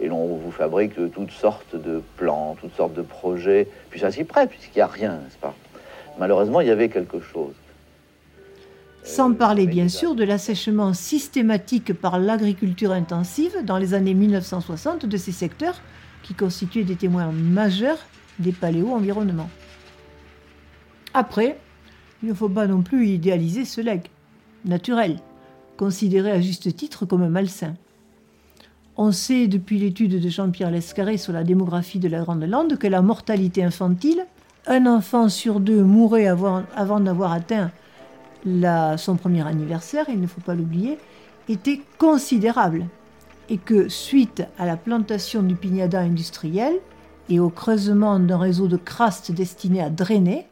Et 0.00 0.06
l'on 0.06 0.36
vous 0.36 0.52
fabrique 0.52 0.94
toutes 1.12 1.32
sortes 1.32 1.74
de 1.74 2.00
plans, 2.16 2.56
toutes 2.60 2.76
sortes 2.76 2.94
de 2.94 3.02
projets, 3.02 3.66
puis 3.90 3.98
ça 3.98 4.12
s'y 4.12 4.22
prête, 4.22 4.50
puisqu'il 4.50 4.78
n'y 4.78 4.82
a 4.82 4.86
rien, 4.86 5.14
n'est-ce 5.14 5.36
pas 5.36 5.54
malheureusement, 6.18 6.60
il 6.60 6.68
y 6.68 6.70
avait 6.70 6.88
quelque 6.88 7.20
chose. 7.20 7.54
Sans 9.04 9.32
parler 9.32 9.66
bien 9.66 9.88
sûr 9.88 10.14
de 10.14 10.22
l'assèchement 10.22 10.94
systématique 10.94 11.92
par 11.92 12.18
l'agriculture 12.20 12.92
intensive 12.92 13.56
dans 13.64 13.78
les 13.78 13.94
années 13.94 14.14
1960 14.14 15.06
de 15.06 15.16
ces 15.16 15.32
secteurs 15.32 15.80
qui 16.22 16.34
constituaient 16.34 16.84
des 16.84 16.94
témoins 16.94 17.32
majeurs 17.32 17.98
des 18.38 18.52
paléo-environnements. 18.52 19.50
Après, 21.14 21.58
il 22.22 22.28
ne 22.28 22.34
faut 22.34 22.48
pas 22.48 22.66
non 22.66 22.82
plus 22.82 23.08
idéaliser 23.08 23.64
ce 23.64 23.80
leg 23.80 24.02
naturel, 24.64 25.18
considéré 25.76 26.30
à 26.30 26.40
juste 26.40 26.74
titre 26.76 27.04
comme 27.04 27.28
malsain. 27.28 27.74
On 28.96 29.10
sait 29.10 29.48
depuis 29.48 29.78
l'étude 29.78 30.20
de 30.20 30.28
Jean-Pierre 30.28 30.70
Lescarré 30.70 31.16
sur 31.16 31.32
la 31.32 31.44
démographie 31.44 31.98
de 31.98 32.08
la 32.08 32.20
Grande 32.20 32.44
Lande 32.44 32.78
que 32.78 32.86
la 32.86 33.02
mortalité 33.02 33.64
infantile 33.64 34.26
un 34.66 34.86
enfant 34.86 35.28
sur 35.28 35.60
deux 35.60 35.82
mourait 35.82 36.26
avant, 36.26 37.00
d'avoir 37.00 37.32
atteint 37.32 37.70
son 38.44 39.16
premier 39.16 39.46
anniversaire, 39.46 40.06
il 40.08 40.20
ne 40.20 40.26
faut 40.26 40.40
pas 40.40 40.54
l'oublier, 40.54 40.98
était 41.48 41.80
considérable. 41.98 42.86
Et 43.48 43.58
que 43.58 43.88
suite 43.88 44.44
à 44.58 44.66
la 44.66 44.76
plantation 44.76 45.42
du 45.42 45.56
pignada 45.56 46.00
industriel 46.00 46.74
et 47.28 47.40
au 47.40 47.50
creusement 47.50 48.18
d'un 48.18 48.38
réseau 48.38 48.66
de 48.66 48.76
crastes 48.76 49.32
destiné 49.32 49.82
à 49.82 49.90
drainer, 49.90 50.46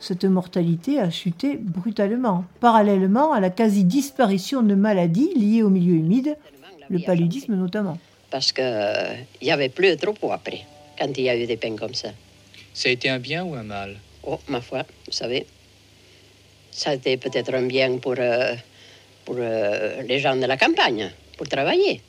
cette 0.00 0.24
mortalité 0.24 0.98
a 1.00 1.08
chuté 1.08 1.56
brutalement, 1.56 2.44
parallèlement 2.60 3.32
à 3.32 3.40
la 3.40 3.48
quasi-disparition 3.48 4.62
de 4.62 4.74
maladies 4.74 5.32
liées 5.34 5.62
au 5.62 5.70
milieu 5.70 5.94
humide, 5.94 6.36
le 6.90 6.98
paludisme 6.98 7.54
notamment. 7.54 7.96
Parce 8.30 8.52
qu'il 8.52 8.64
n'y 9.40 9.50
avait 9.50 9.70
plus 9.70 9.88
de 9.88 9.94
troupeaux 9.94 10.32
après. 10.32 10.66
quand 10.98 11.16
il 11.16 11.24
y 11.24 11.30
a 11.30 11.36
eu 11.36 11.46
des 11.46 11.56
peines 11.56 11.78
comme 11.78 11.94
ça. 11.94 12.08
Ça 12.76 12.90
a 12.90 12.92
été 12.92 13.08
un 13.08 13.18
bien 13.18 13.42
ou 13.42 13.54
un 13.54 13.62
mal 13.62 13.96
Oh, 14.22 14.38
ma 14.48 14.60
foi, 14.60 14.82
vous 15.06 15.12
savez, 15.12 15.46
ça 16.70 16.90
a 16.90 16.94
été 16.94 17.16
peut-être 17.16 17.54
un 17.54 17.62
bien 17.62 17.96
pour, 17.96 18.16
euh, 18.18 18.54
pour 19.24 19.36
euh, 19.38 20.02
les 20.02 20.18
gens 20.18 20.36
de 20.36 20.44
la 20.44 20.58
campagne, 20.58 21.10
pour 21.38 21.48
travailler. 21.48 22.02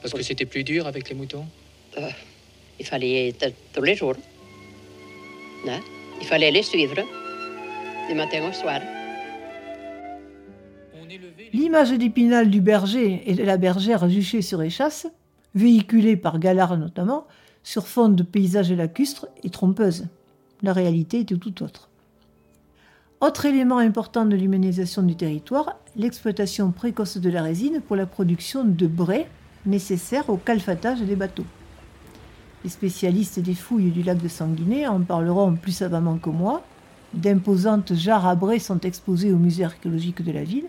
Parce 0.00 0.14
que 0.14 0.22
c'était 0.22 0.44
plus 0.44 0.62
dur 0.62 0.86
avec 0.86 1.08
les 1.08 1.16
moutons 1.16 1.46
Euh, 1.98 2.08
il 2.78 2.86
fallait 2.86 3.30
être 3.30 3.52
tous 3.72 3.82
les 3.82 3.96
jours. 3.96 4.14
Hein? 5.66 5.80
Il 6.20 6.26
fallait 6.28 6.52
les 6.52 6.62
suivre, 6.62 7.02
du 8.08 8.14
matin 8.14 8.48
au 8.48 8.52
soir. 8.52 8.80
L'image 11.52 11.90
d'Épinal 11.90 12.50
du 12.50 12.60
berger 12.60 13.22
et 13.26 13.34
de 13.34 13.42
la 13.42 13.56
bergère 13.56 14.08
juchée 14.08 14.42
sur 14.42 14.62
échasse, 14.62 15.08
véhiculée 15.56 16.16
par 16.16 16.38
Galard 16.38 16.76
notamment, 16.78 17.26
sur 17.64 17.88
fond 17.88 18.10
de 18.10 18.22
paysages 18.22 18.70
lacustres, 18.70 19.26
est 19.42 19.52
trompeuse. 19.52 20.06
La 20.62 20.72
réalité 20.72 21.20
était 21.20 21.36
tout 21.36 21.62
autre. 21.62 21.88
Autre 23.20 23.46
élément 23.46 23.78
important 23.78 24.26
de 24.26 24.36
l'humanisation 24.36 25.02
du 25.02 25.16
territoire, 25.16 25.76
l'exploitation 25.96 26.70
précoce 26.70 27.16
de 27.16 27.30
la 27.30 27.42
résine 27.42 27.80
pour 27.80 27.96
la 27.96 28.06
production 28.06 28.64
de 28.64 28.86
brais 28.86 29.28
nécessaires 29.64 30.28
au 30.28 30.36
calfatage 30.36 31.00
des 31.00 31.16
bateaux. 31.16 31.46
Les 32.64 32.70
spécialistes 32.70 33.40
des 33.40 33.54
fouilles 33.54 33.90
du 33.90 34.02
lac 34.02 34.22
de 34.22 34.28
Sanguinet 34.28 34.86
en 34.86 35.00
parleront 35.00 35.54
plus 35.56 35.72
savamment 35.72 36.18
que 36.18 36.30
moi. 36.30 36.62
D'imposantes 37.14 37.94
jarres 37.94 38.26
à 38.26 38.34
brais 38.34 38.58
sont 38.58 38.80
exposées 38.80 39.32
au 39.32 39.38
musée 39.38 39.64
archéologique 39.64 40.22
de 40.22 40.32
la 40.32 40.44
ville, 40.44 40.66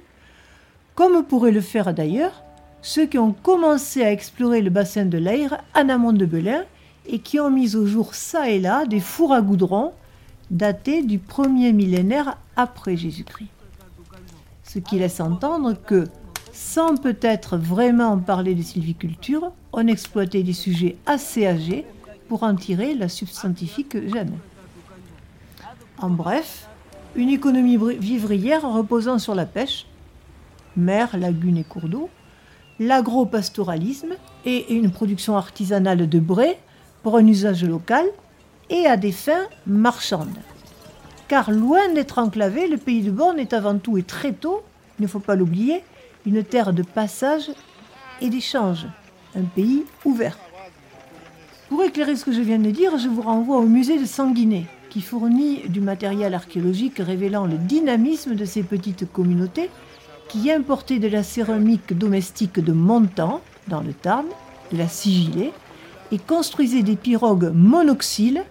comme 0.94 1.26
pourraient 1.26 1.52
le 1.52 1.62
faire 1.62 1.94
d'ailleurs 1.94 2.42
ceux 2.82 3.08
qui 3.08 3.18
ont 3.18 3.34
commencé 3.34 4.04
à 4.04 4.12
explorer 4.12 4.62
le 4.62 4.70
bassin 4.70 5.06
de 5.06 5.18
l'Aire 5.18 5.62
en 5.74 5.90
amont 5.90 6.14
de 6.14 6.26
Belin 6.26 6.64
et 7.08 7.20
qui 7.20 7.40
ont 7.40 7.50
mis 7.50 7.76
au 7.76 7.86
jour 7.86 8.16
ça 8.16 8.50
et 8.50 8.60
là 8.60 8.86
des 8.86 9.00
fours 9.00 9.34
à 9.34 9.42
goudron 9.42 9.94
datés 10.52 11.02
du 11.02 11.20
premier 11.20 11.74
millénaire 11.74 12.38
après 12.56 12.98
Jésus-Christ. 12.98 13.50
Ce 14.64 14.80
qui 14.80 15.00
laisse 15.00 15.20
entendre 15.20 15.74
que, 15.74 16.08
sans 16.52 16.98
peut-être 16.98 17.58
vraiment 17.58 18.18
parler 18.18 18.56
de 18.56 18.62
sylviculture, 18.62 19.52
on 19.74 19.88
exploitait 19.88 20.44
des 20.44 20.54
sujets 20.54 20.98
assez 21.06 21.46
âgés 21.46 21.86
pour 22.28 22.44
en 22.44 22.56
tirer 22.56 22.94
la 22.94 23.10
substantifique 23.10 23.98
gêne. 24.12 24.38
En 26.00 26.10
bref, 26.10 26.68
une 27.16 27.30
économie 27.30 27.78
vivrière 28.00 28.70
reposant 28.70 29.20
sur 29.20 29.36
la 29.36 29.46
pêche, 29.46 29.86
mer, 30.76 31.18
lagunes 31.18 31.58
et 31.58 31.64
cours 31.64 31.88
d'eau, 31.88 32.10
l'agro-pastoralisme 32.80 34.16
et 34.46 34.74
une 34.74 34.92
production 34.92 35.38
artisanale 35.38 36.10
de 36.10 36.20
brais 36.20 36.60
pour 37.06 37.18
un 37.18 37.28
usage 37.28 37.64
local 37.64 38.04
et 38.72 38.88
à 38.88 38.98
des 38.98 39.12
fins 39.12 39.46
marchandes. 39.68 40.40
Car 41.28 41.52
loin 41.52 41.94
d'être 41.94 42.18
enclavé, 42.18 42.68
le 42.68 42.78
pays 42.78 43.04
de 43.04 43.12
Borne 43.12 43.38
est 43.38 43.54
avant 43.54 43.78
tout 43.78 44.00
et 44.00 44.02
très 44.02 44.34
tôt, 44.34 44.64
il 44.98 45.04
ne 45.04 45.08
faut 45.08 45.20
pas 45.20 45.36
l'oublier, 45.36 45.84
une 46.26 46.44
terre 46.44 46.74
de 46.74 46.82
passage 46.82 47.52
et 48.22 48.30
d'échange, 48.30 48.88
un 49.36 49.44
pays 49.44 49.84
ouvert. 50.04 50.36
Pour 51.70 51.84
éclairer 51.84 52.16
ce 52.16 52.26
que 52.26 52.32
je 52.32 52.42
viens 52.42 52.58
de 52.58 52.72
dire, 52.72 52.98
je 52.98 53.08
vous 53.08 53.22
renvoie 53.22 53.60
au 53.60 53.68
musée 53.68 54.00
de 54.00 54.06
Sanguinet, 54.06 54.66
qui 54.90 55.02
fournit 55.02 55.70
du 55.70 55.82
matériel 55.82 56.34
archéologique 56.34 56.98
révélant 56.98 57.46
le 57.46 57.60
dynamisme 57.60 58.34
de 58.34 58.46
ces 58.46 58.64
petites 58.64 59.14
communautés 59.14 59.70
qui 60.28 60.52
importaient 60.52 60.98
de 60.98 61.08
la 61.08 61.22
céramique 61.22 61.96
domestique 61.96 62.60
de 62.60 62.74
Montant, 62.74 63.42
dans 63.68 63.82
le 63.82 63.94
Tarn, 63.94 64.26
de 64.72 64.78
la 64.80 64.88
sigillée, 64.88 65.54
et 66.12 66.18
construisaient 66.18 66.84
des 66.84 66.96
pirogues 66.96 67.52
monoxyles 67.54 68.44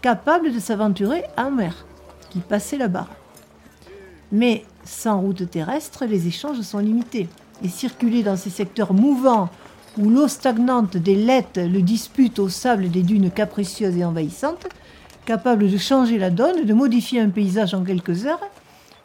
capables 0.00 0.52
de 0.52 0.58
s'aventurer 0.58 1.24
en 1.36 1.50
mer, 1.50 1.86
qui 2.30 2.40
passaient 2.40 2.78
la 2.78 2.88
barre. 2.88 3.10
Mais 4.32 4.64
sans 4.84 5.20
route 5.20 5.48
terrestre, 5.50 6.04
les 6.04 6.26
échanges 6.26 6.60
sont 6.60 6.78
limités, 6.78 7.28
et 7.62 7.68
circuler 7.68 8.22
dans 8.22 8.36
ces 8.36 8.50
secteurs 8.50 8.92
mouvants 8.92 9.48
où 9.98 10.10
l'eau 10.10 10.28
stagnante 10.28 10.96
des 10.96 11.14
lettes 11.14 11.60
le 11.62 11.80
dispute 11.80 12.38
au 12.38 12.48
sable 12.48 12.90
des 12.90 13.02
dunes 13.02 13.30
capricieuses 13.30 13.96
et 13.96 14.04
envahissantes, 14.04 14.66
capables 15.24 15.70
de 15.70 15.78
changer 15.78 16.18
la 16.18 16.30
donne, 16.30 16.64
de 16.64 16.74
modifier 16.74 17.20
un 17.20 17.30
paysage 17.30 17.74
en 17.74 17.84
quelques 17.84 18.26
heures, 18.26 18.40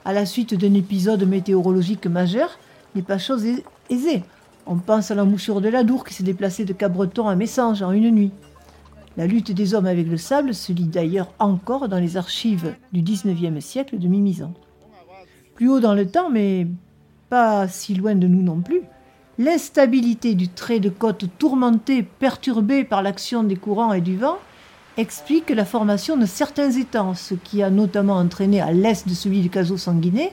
à 0.04 0.14
la 0.14 0.26
suite 0.26 0.56
d'un 0.56 0.74
épisode 0.74 1.24
météorologique 1.28 2.08
majeur, 2.08 2.58
n'est 2.96 3.04
pas 3.04 3.20
chose 3.20 3.46
aisée. 3.90 4.24
On 4.72 4.78
pense 4.78 5.10
à 5.10 5.16
l'embouchure 5.16 5.62
de 5.62 5.68
la 5.68 5.84
Dour 5.84 6.06
qui 6.06 6.14
s'est 6.14 6.22
déplacée 6.22 6.64
de 6.64 6.74
Cabreton 6.74 7.28
à 7.28 7.36
Messanges 7.36 7.82
en 7.82 7.92
une 7.92 8.12
nuit. 8.12 8.32
La 9.18 9.26
lutte 9.26 9.52
des 9.52 9.74
hommes 9.74 9.88
avec 9.88 10.08
le 10.08 10.16
sable 10.16 10.54
se 10.54 10.72
lit 10.72 10.86
d'ailleurs 10.86 11.34
encore 11.40 11.90
dans 11.90 11.98
les 11.98 12.18
archives 12.18 12.76
du 12.94 13.02
XIXe 13.02 13.66
siècle 13.66 13.98
de 13.98 14.08
Mimizan. 14.08 14.54
Plus 15.56 15.70
haut 15.70 15.80
dans 15.80 15.96
le 15.96 16.08
temps, 16.08 16.30
mais 16.30 16.68
pas 17.32 17.68
si 17.68 17.96
loin 17.96 18.14
de 18.14 18.28
nous 18.28 18.44
non 18.44 18.62
plus, 18.62 18.82
l'instabilité 19.40 20.36
du 20.36 20.50
trait 20.50 20.80
de 20.80 20.90
côte 20.90 21.26
tourmenté, 21.40 22.04
perturbé 22.04 22.84
par 22.84 23.02
l'action 23.02 23.42
des 23.42 23.56
courants 23.56 23.94
et 23.94 24.02
du 24.02 24.18
vent, 24.18 24.38
explique 24.98 25.50
la 25.50 25.66
formation 25.66 26.16
de 26.16 26.28
certains 26.28 26.70
étangs, 26.70 27.16
ce 27.16 27.34
qui 27.34 27.64
a 27.64 27.72
notamment 27.72 28.18
entraîné 28.18 28.62
à 28.62 28.72
l'est 28.72 29.08
de 29.08 29.16
celui 29.16 29.42
du 29.42 29.50
Caso 29.50 29.78
sanguinet 29.78 30.32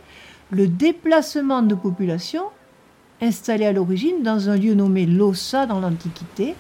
le 0.51 0.69
déplacement 0.69 1.63
de 1.63 1.75
populations 1.75 2.45
installées 3.21 3.67
à 3.67 3.73
l'origine 3.73 4.23
dans 4.23 4.51
un 4.51 4.57
lieu 4.57 4.75
nommé 4.75 5.07
Lossa 5.07 5.67
dans 5.67 5.81
l'Antiquité, 5.81 6.55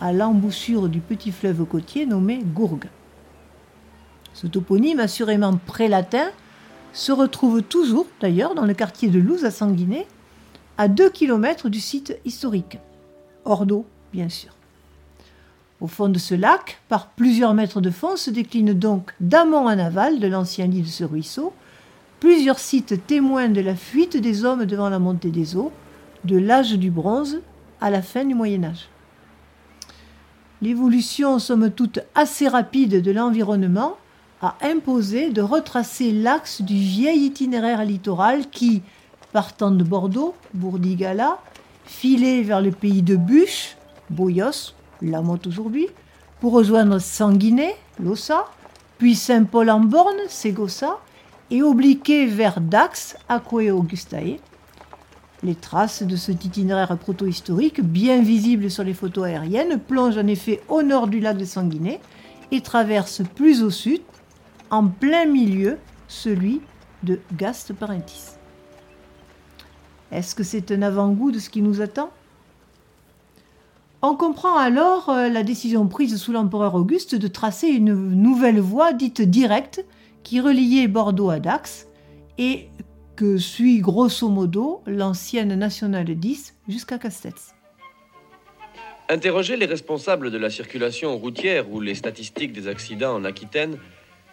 à 0.00 0.12
l'embouchure 0.12 0.88
du 0.88 1.00
petit 1.00 1.32
fleuve 1.32 1.64
côtier 1.64 2.06
nommé 2.06 2.42
Gourgue. 2.54 2.88
Ce 4.34 4.46
toponyme, 4.46 5.00
assurément 5.00 5.56
pré-latin, 5.66 6.30
se 6.92 7.12
retrouve 7.12 7.62
toujours 7.62 8.06
d'ailleurs 8.20 8.54
dans 8.54 8.64
le 8.64 8.74
quartier 8.74 9.08
de 9.08 9.18
Louz 9.18 9.44
à 9.44 9.50
Sanguinet, 9.50 10.06
à 10.78 10.88
2 10.88 11.10
km 11.10 11.68
du 11.68 11.80
site 11.80 12.18
historique, 12.24 12.78
hors 13.44 13.66
d'eau 13.66 13.86
bien 14.12 14.28
sûr. 14.28 14.52
Au 15.80 15.86
fond 15.86 16.08
de 16.08 16.18
ce 16.18 16.34
lac, 16.34 16.80
par 16.88 17.08
plusieurs 17.08 17.54
mètres 17.54 17.80
de 17.80 17.90
fond, 17.90 18.16
se 18.16 18.30
déclinent 18.30 18.72
donc 18.72 19.12
d'amont 19.20 19.66
en 19.66 19.78
aval 19.78 20.20
de 20.20 20.28
l'ancien 20.28 20.66
lit 20.66 20.82
de 20.82 20.86
ce 20.86 21.04
ruisseau 21.04 21.52
plusieurs 22.22 22.60
sites 22.60 23.04
témoins 23.08 23.48
de 23.48 23.60
la 23.60 23.74
fuite 23.74 24.16
des 24.16 24.44
hommes 24.44 24.64
devant 24.64 24.88
la 24.88 25.00
montée 25.00 25.30
des 25.30 25.56
eaux, 25.56 25.72
de 26.24 26.36
l'âge 26.36 26.72
du 26.72 26.90
bronze 26.90 27.40
à 27.80 27.90
la 27.90 28.02
fin 28.02 28.24
du 28.24 28.34
Moyen 28.34 28.64
Âge. 28.64 28.88
L'évolution, 30.60 31.38
somme 31.38 31.70
toute 31.70 32.00
assez 32.14 32.46
rapide 32.46 33.02
de 33.02 33.10
l'environnement, 33.10 33.96
a 34.40 34.56
imposé 34.62 35.30
de 35.30 35.42
retracer 35.42 36.12
l'axe 36.12 36.62
du 36.62 36.74
vieil 36.74 37.26
itinéraire 37.26 37.84
littoral 37.84 38.48
qui, 38.50 38.82
partant 39.32 39.70
de 39.70 39.84
Bordeaux, 39.84 40.34
Bourdigala, 40.54 41.38
filait 41.84 42.42
vers 42.42 42.60
le 42.60 42.70
pays 42.70 43.02
de 43.02 43.16
Bûche, 43.16 43.76
Boyos, 44.10 44.74
la 45.00 45.20
motte 45.20 45.46
aujourd'hui, 45.46 45.88
pour 46.40 46.52
rejoindre 46.52 46.98
Sanguinet, 46.98 47.76
Lossa, 48.00 48.46
puis 48.98 49.14
Saint-Paul-en-Borne, 49.14 50.28
Ségossa, 50.28 50.98
et 51.50 51.62
obliquer 51.62 52.26
vers 52.26 52.60
Dax, 52.60 53.16
Aquae 53.28 53.70
Augustae. 53.70 54.38
Les 55.42 55.54
traces 55.56 56.04
de 56.04 56.14
cet 56.14 56.44
itinéraire 56.44 56.96
proto-historique, 56.96 57.80
bien 57.80 58.22
visibles 58.22 58.70
sur 58.70 58.84
les 58.84 58.94
photos 58.94 59.24
aériennes, 59.24 59.80
plongent 59.80 60.18
en 60.18 60.26
effet 60.28 60.62
au 60.68 60.82
nord 60.82 61.08
du 61.08 61.18
lac 61.18 61.36
de 61.36 61.44
Sanguinet 61.44 62.00
et 62.52 62.60
traversent 62.60 63.22
plus 63.34 63.62
au 63.62 63.70
sud, 63.70 64.02
en 64.70 64.86
plein 64.86 65.26
milieu, 65.26 65.78
celui 66.06 66.60
de 67.02 67.18
Gast 67.36 67.72
Parentis. 67.72 68.36
Est-ce 70.12 70.34
que 70.34 70.44
c'est 70.44 70.70
un 70.70 70.82
avant-goût 70.82 71.32
de 71.32 71.38
ce 71.38 71.50
qui 71.50 71.62
nous 71.62 71.80
attend? 71.80 72.10
On 74.02 74.14
comprend 74.14 74.56
alors 74.56 75.08
euh, 75.08 75.28
la 75.28 75.42
décision 75.42 75.86
prise 75.86 76.16
sous 76.16 76.32
l'empereur 76.32 76.74
Auguste 76.74 77.14
de 77.14 77.28
tracer 77.28 77.68
une 77.68 77.94
nouvelle 77.94 78.60
voie 78.60 78.92
dite 78.92 79.22
directe 79.22 79.84
qui 80.22 80.40
reliait 80.40 80.88
Bordeaux 80.88 81.30
à 81.30 81.38
Dax 81.38 81.86
et 82.36 82.68
suit 83.38 83.80
grosso 83.80 84.28
modo 84.28 84.82
l'ancienne 84.86 85.54
nationale 85.54 86.14
10 86.14 86.54
jusqu'à 86.68 86.98
Castets. 86.98 87.54
Interrogez 89.08 89.56
les 89.56 89.66
responsables 89.66 90.30
de 90.30 90.38
la 90.38 90.50
circulation 90.50 91.16
routière 91.18 91.70
ou 91.70 91.80
les 91.80 91.94
statistiques 91.94 92.52
des 92.52 92.68
accidents 92.68 93.14
en 93.14 93.24
Aquitaine, 93.24 93.78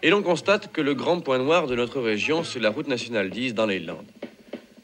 et 0.02 0.10
l'on 0.10 0.22
constate 0.22 0.72
que 0.72 0.80
le 0.80 0.94
grand 0.94 1.20
point 1.20 1.38
noir 1.38 1.66
de 1.66 1.74
notre 1.74 2.00
région, 2.00 2.44
c'est 2.44 2.60
la 2.60 2.70
route 2.70 2.88
nationale 2.88 3.30
10 3.30 3.54
dans 3.54 3.66
les 3.66 3.80
Landes. 3.80 4.10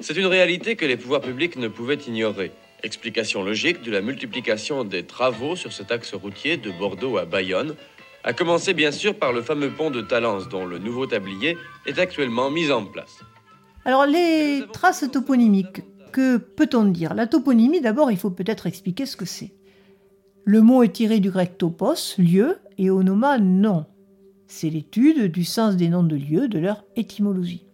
C'est 0.00 0.16
une 0.16 0.26
réalité 0.26 0.76
que 0.76 0.84
les 0.84 0.96
pouvoirs 0.96 1.22
publics 1.22 1.56
ne 1.56 1.68
pouvaient 1.68 1.98
ignorer. 2.06 2.52
Explication 2.82 3.42
logique 3.42 3.82
de 3.82 3.90
la 3.90 4.02
multiplication 4.02 4.84
des 4.84 5.04
travaux 5.04 5.56
sur 5.56 5.72
cet 5.72 5.90
axe 5.90 6.12
routier 6.12 6.58
de 6.58 6.70
Bordeaux 6.70 7.16
à 7.16 7.24
Bayonne, 7.24 7.74
à 8.22 8.32
commencer 8.34 8.74
bien 8.74 8.90
sûr 8.90 9.14
par 9.14 9.32
le 9.32 9.40
fameux 9.40 9.70
pont 9.70 9.90
de 9.90 10.02
Talence 10.02 10.48
dont 10.48 10.66
le 10.66 10.78
nouveau 10.78 11.06
tablier 11.06 11.56
est 11.86 11.98
actuellement 11.98 12.50
mis 12.50 12.70
en 12.70 12.84
place. 12.84 13.20
Alors 13.86 14.04
les 14.04 14.64
traces 14.72 15.04
toponymiques, 15.12 15.82
que 16.10 16.38
peut-on 16.38 16.86
dire? 16.86 17.14
La 17.14 17.28
toponymie, 17.28 17.80
d'abord, 17.80 18.10
il 18.10 18.16
faut 18.16 18.32
peut-être 18.32 18.66
expliquer 18.66 19.06
ce 19.06 19.16
que 19.16 19.24
c'est. 19.24 19.54
Le 20.44 20.60
mot 20.60 20.82
est 20.82 20.92
tiré 20.92 21.20
du 21.20 21.30
grec 21.30 21.56
topos, 21.56 22.18
lieu, 22.18 22.58
et 22.78 22.90
onoma, 22.90 23.38
nom. 23.38 23.86
C'est 24.48 24.70
l'étude 24.70 25.30
du 25.30 25.44
sens 25.44 25.76
des 25.76 25.88
noms 25.88 26.02
de 26.02 26.16
lieux, 26.16 26.48
de 26.48 26.58
leur 26.58 26.84
étymologie. 26.96 27.68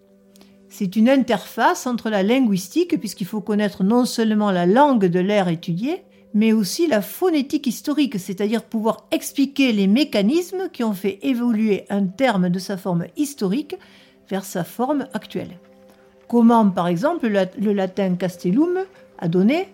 C'est 0.68 0.96
une 0.96 1.09
interface 1.09 1.87
entre 1.87 2.11
la 2.11 2.22
linguistique, 2.22 3.01
puisqu'il 3.01 3.27
faut 3.27 3.40
connaître 3.40 3.83
non 3.83 4.05
seulement 4.05 4.51
la 4.51 4.66
langue 4.66 5.07
de 5.07 5.20
l'air 5.20 5.48
étudié, 5.48 6.03
mais 6.35 6.53
aussi 6.53 6.88
la 6.88 7.01
phonétique 7.01 7.66
historique, 7.66 8.18
c'est-à-dire 8.18 8.64
pouvoir 8.64 9.09
expliquer 9.12 9.72
les 9.72 9.87
mécanismes 9.87 10.68
qui 10.75 10.85
ont 10.85 10.92
fait 10.92 11.20
évoluer 11.22 11.87
un 11.88 12.05
terme 12.05 12.51
de 12.51 12.59
sa 12.59 12.77
forme 12.77 13.07
historique 13.16 13.77
vers 14.29 14.44
sa 14.44 14.62
forme 14.62 15.07
actuelle. 15.14 15.59
Comment, 16.33 16.71
par 16.71 16.88
exemple, 16.88 17.29
le 17.29 17.73
latin 17.75 18.14
castellum 18.14 18.79
a 19.18 19.29
donné 19.29 19.68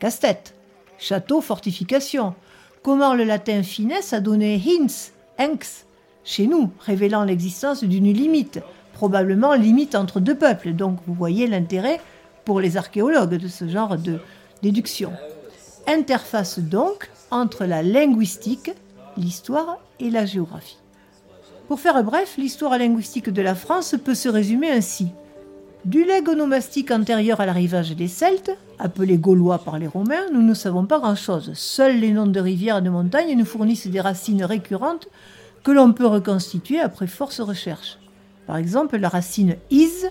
casse-tête, 0.00 0.54
château, 0.98 1.42
fortification. 1.42 2.34
Comment 2.82 3.12
le 3.12 3.24
latin 3.24 3.62
finesse 3.62 4.14
a 4.14 4.20
donné 4.20 4.54
hins, 4.54 5.10
enx, 5.38 5.84
chez 6.24 6.46
nous, 6.46 6.70
révélant 6.80 7.24
l'existence 7.24 7.84
d'une 7.84 8.10
limite, 8.10 8.60
probablement 8.94 9.52
limite 9.52 9.94
entre 9.94 10.18
deux 10.18 10.34
peuples. 10.34 10.72
Donc 10.72 10.96
vous 11.06 11.12
voyez 11.12 11.46
l'intérêt 11.46 12.00
pour 12.46 12.58
les 12.58 12.78
archéologues 12.78 13.36
de 13.36 13.48
ce 13.48 13.68
genre 13.68 13.98
de 13.98 14.18
déduction. 14.62 15.12
Interface 15.86 16.58
donc 16.58 17.10
entre 17.30 17.66
la 17.66 17.82
linguistique, 17.82 18.70
l'histoire 19.18 19.78
et 20.00 20.08
la 20.08 20.24
géographie. 20.24 20.78
Pour 21.68 21.80
faire 21.80 22.02
bref, 22.02 22.36
l'histoire 22.38 22.78
linguistique 22.78 23.28
de 23.28 23.42
la 23.42 23.54
France 23.54 23.94
peut 24.02 24.14
se 24.14 24.30
résumer 24.30 24.70
ainsi. 24.70 25.08
Du 25.84 26.04
legs 26.04 26.28
onomastique 26.28 26.92
antérieur 26.92 27.40
à 27.40 27.46
l'arrivage 27.46 27.96
des 27.96 28.06
Celtes, 28.06 28.56
appelés 28.78 29.18
Gaulois 29.18 29.58
par 29.58 29.80
les 29.80 29.88
Romains, 29.88 30.30
nous 30.32 30.40
ne 30.40 30.54
savons 30.54 30.86
pas 30.86 31.00
grand-chose. 31.00 31.50
Seuls 31.54 31.98
les 31.98 32.12
noms 32.12 32.28
de 32.28 32.38
rivières 32.38 32.78
et 32.78 32.82
de 32.82 32.88
montagnes 32.88 33.36
nous 33.36 33.44
fournissent 33.44 33.88
des 33.88 34.00
racines 34.00 34.44
récurrentes 34.44 35.08
que 35.64 35.72
l'on 35.72 35.92
peut 35.92 36.06
reconstituer 36.06 36.78
après 36.78 37.08
force 37.08 37.40
recherche. 37.40 37.98
Par 38.46 38.58
exemple, 38.58 38.96
la 38.96 39.08
racine 39.08 39.56
is 39.72 40.06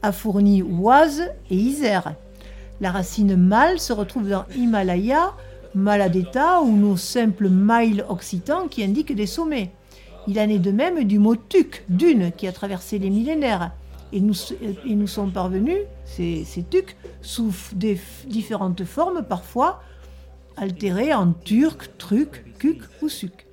a 0.00 0.12
fourni 0.12 0.62
oise 0.62 1.24
et 1.50 1.56
isère. 1.56 2.14
La 2.80 2.92
racine 2.92 3.34
mal 3.34 3.80
se 3.80 3.92
retrouve 3.92 4.28
dans 4.28 4.44
Himalaya, 4.54 5.32
Maladeta 5.74 6.60
ou 6.60 6.76
nos 6.76 6.96
simples 6.96 7.48
miles 7.50 8.04
occitans 8.08 8.68
qui 8.68 8.84
indiquent 8.84 9.16
des 9.16 9.26
sommets. 9.26 9.72
Il 10.28 10.38
en 10.38 10.48
est 10.48 10.60
de 10.60 10.70
même 10.70 11.02
du 11.02 11.18
mot 11.18 11.34
tuk, 11.34 11.82
dune, 11.88 12.30
qui 12.36 12.46
a 12.46 12.52
traversé 12.52 13.00
les 13.00 13.10
millénaires. 13.10 13.72
Et 14.12 14.20
nous, 14.20 15.06
sont 15.06 15.30
parvenus, 15.30 15.78
ces, 16.04 16.44
ces 16.44 16.62
tucs, 16.62 16.96
sous 17.22 17.52
différentes 18.26 18.84
formes, 18.84 19.22
parfois 19.22 19.80
altérées 20.56 21.12
en 21.12 21.32
turc, 21.32 21.90
truc, 21.98 22.44
kuk 22.58 22.82
ou 23.02 23.08
suk. 23.08 23.46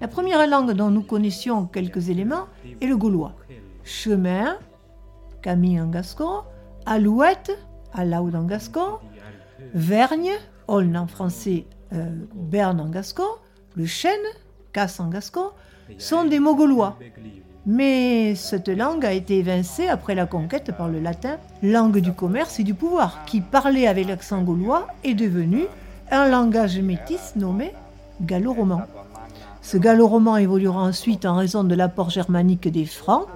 La 0.00 0.08
première 0.08 0.46
langue 0.46 0.72
dont 0.72 0.90
nous 0.90 1.02
connaissions 1.02 1.66
quelques 1.66 2.08
éléments 2.08 2.46
est 2.80 2.86
le 2.86 2.96
gaulois. 2.96 3.34
Chemin, 3.84 4.58
Camille 5.42 5.80
en 5.80 5.88
gascon, 5.88 6.42
Alouette, 6.86 7.56
Alaoud 7.92 8.34
en 8.34 8.44
gascon, 8.44 8.98
Vergne, 9.74 10.32
Aulne 10.68 10.96
en 10.96 11.06
français, 11.06 11.66
euh, 11.92 12.10
Berne 12.34 12.80
en 12.80 12.88
gascon, 12.88 13.28
le 13.74 13.86
chêne, 13.86 14.12
Casse 14.72 15.00
en 15.00 15.08
gascon, 15.08 15.50
sont 15.98 16.24
des 16.24 16.38
mots 16.38 16.56
gaulois. 16.56 16.98
Mais 17.64 18.34
cette 18.34 18.68
langue 18.68 19.06
a 19.06 19.12
été 19.12 19.38
évincée 19.38 19.86
après 19.86 20.16
la 20.16 20.26
conquête 20.26 20.72
par 20.76 20.88
le 20.88 20.98
latin, 20.98 21.36
langue 21.62 21.98
du 21.98 22.12
commerce 22.12 22.58
et 22.58 22.64
du 22.64 22.74
pouvoir, 22.74 23.24
qui, 23.24 23.40
parlait 23.40 23.86
avec 23.86 24.08
l'accent 24.08 24.42
gaulois, 24.42 24.88
est 25.04 25.14
devenu 25.14 25.64
un 26.10 26.28
langage 26.28 26.80
métis 26.80 27.36
nommé 27.36 27.72
gallo-roman. 28.20 28.82
Ce 29.62 29.76
gallo-roman 29.76 30.38
évoluera 30.38 30.82
ensuite 30.82 31.24
en 31.24 31.36
raison 31.36 31.62
de 31.62 31.76
l'apport 31.76 32.10
germanique 32.10 32.66
des 32.66 32.84
Francs, 32.84 33.26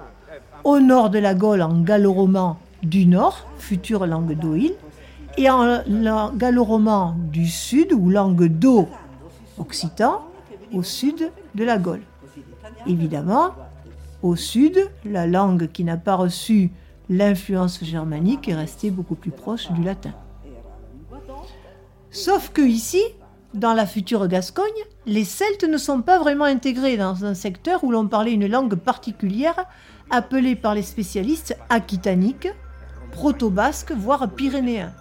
au 0.65 0.79
nord 0.81 1.09
de 1.09 1.19
la 1.19 1.33
Gaule 1.33 1.61
en 1.61 1.79
gallo-roman 1.79 2.57
du 2.83 3.05
nord, 3.05 3.47
future 3.59 4.05
langue 4.05 4.37
d'Oïl, 4.37 4.73
et 5.37 5.49
en 5.49 5.81
gallo-roman 6.35 7.15
du 7.31 7.47
sud, 7.47 7.93
ou 7.93 8.09
langue 8.09 8.47
d'eau 8.47 8.89
occitan, 9.57 10.21
au 10.73 10.83
sud 10.83 11.31
de 11.55 11.63
la 11.63 11.77
Gaule. 11.77 12.01
Évidemment, 12.87 13.51
au 14.27 14.35
sud, 14.35 14.77
la 15.05 15.27
langue 15.27 15.71
qui 15.71 15.83
n'a 15.83 15.97
pas 15.97 16.15
reçu 16.15 16.71
l'influence 17.09 17.83
germanique 17.83 18.47
est 18.49 18.55
restée 18.55 18.91
beaucoup 18.91 19.15
plus 19.15 19.31
proche 19.31 19.71
du 19.71 19.83
latin. 19.83 20.13
Sauf 22.11 22.51
que 22.51 22.61
ici, 22.61 23.01
dans 23.53 23.73
la 23.73 23.85
future 23.85 24.27
Gascogne, 24.27 24.83
les 25.05 25.23
Celtes 25.23 25.63
ne 25.63 25.77
sont 25.77 26.01
pas 26.01 26.19
vraiment 26.19 26.45
intégrés 26.45 26.97
dans 26.97 27.25
un 27.25 27.33
secteur 27.33 27.83
où 27.83 27.91
l'on 27.91 28.07
parlait 28.07 28.33
une 28.33 28.47
langue 28.47 28.75
particulière 28.75 29.65
appelée 30.09 30.55
par 30.55 30.75
les 30.75 30.83
spécialistes 30.83 31.57
aquitanique, 31.69 32.49
proto-basque, 33.11 33.91
voire 33.91 34.29
pyrénéen. 34.29 34.93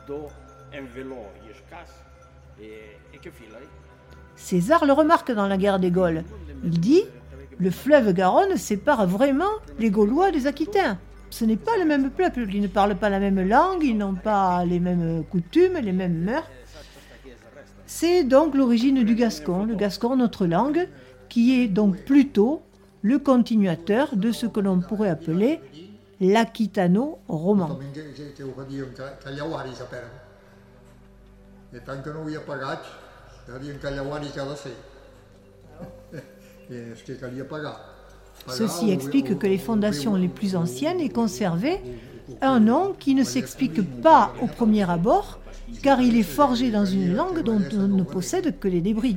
César 4.36 4.84
le 4.84 4.92
remarque 4.92 5.32
dans 5.32 5.48
la 5.48 5.56
guerre 5.56 5.80
des 5.80 5.90
Gaules. 5.90 6.22
Il 6.64 6.78
dit 6.78 7.02
le 7.58 7.70
fleuve 7.70 8.12
Garonne 8.12 8.56
sépare 8.56 9.06
vraiment 9.06 9.50
les 9.78 9.90
Gaulois 9.90 10.30
des 10.30 10.46
Aquitains. 10.46 10.98
Ce 11.30 11.44
n'est 11.44 11.56
pas 11.56 11.76
le 11.78 11.84
même 11.84 12.10
peuple, 12.10 12.46
ils 12.52 12.60
ne 12.60 12.66
parlent 12.66 12.96
pas 12.96 13.08
la 13.08 13.18
même 13.18 13.46
langue, 13.46 13.82
ils 13.82 13.96
n'ont 13.96 14.14
pas 14.14 14.64
les 14.64 14.80
mêmes 14.80 15.24
coutumes, 15.30 15.78
les 15.82 15.92
mêmes 15.92 16.22
mœurs. 16.22 16.48
C'est 17.86 18.24
donc 18.24 18.54
l'origine 18.54 19.04
du 19.04 19.14
gascon, 19.14 19.64
le 19.64 19.74
gascon, 19.74 20.16
notre 20.16 20.46
langue, 20.46 20.88
qui 21.28 21.60
est 21.60 21.68
donc 21.68 22.04
plutôt 22.04 22.62
le 23.02 23.18
continuateur 23.18 24.16
de 24.16 24.32
ce 24.32 24.46
que 24.46 24.60
l'on 24.60 24.80
pourrait 24.80 25.08
appeler 25.08 25.60
l'aquitano-roman. 26.20 27.78
Ceci 38.48 38.90
explique 38.90 39.38
que 39.38 39.46
les 39.46 39.58
fondations 39.58 40.14
les 40.14 40.28
plus 40.28 40.56
anciennes 40.56 41.00
aient 41.00 41.08
conservé 41.08 41.80
un 42.40 42.60
nom 42.60 42.92
qui 42.98 43.14
ne 43.14 43.24
s'explique 43.24 43.82
pas 44.02 44.32
au 44.42 44.46
premier 44.46 44.88
abord, 44.88 45.38
car 45.82 46.00
il 46.00 46.16
est 46.16 46.22
forgé 46.22 46.70
dans 46.70 46.84
une 46.84 47.14
langue 47.14 47.42
dont 47.42 47.62
on 47.72 47.88
ne 47.88 48.02
possède 48.02 48.58
que 48.58 48.68
les 48.68 48.80
débris. 48.80 49.16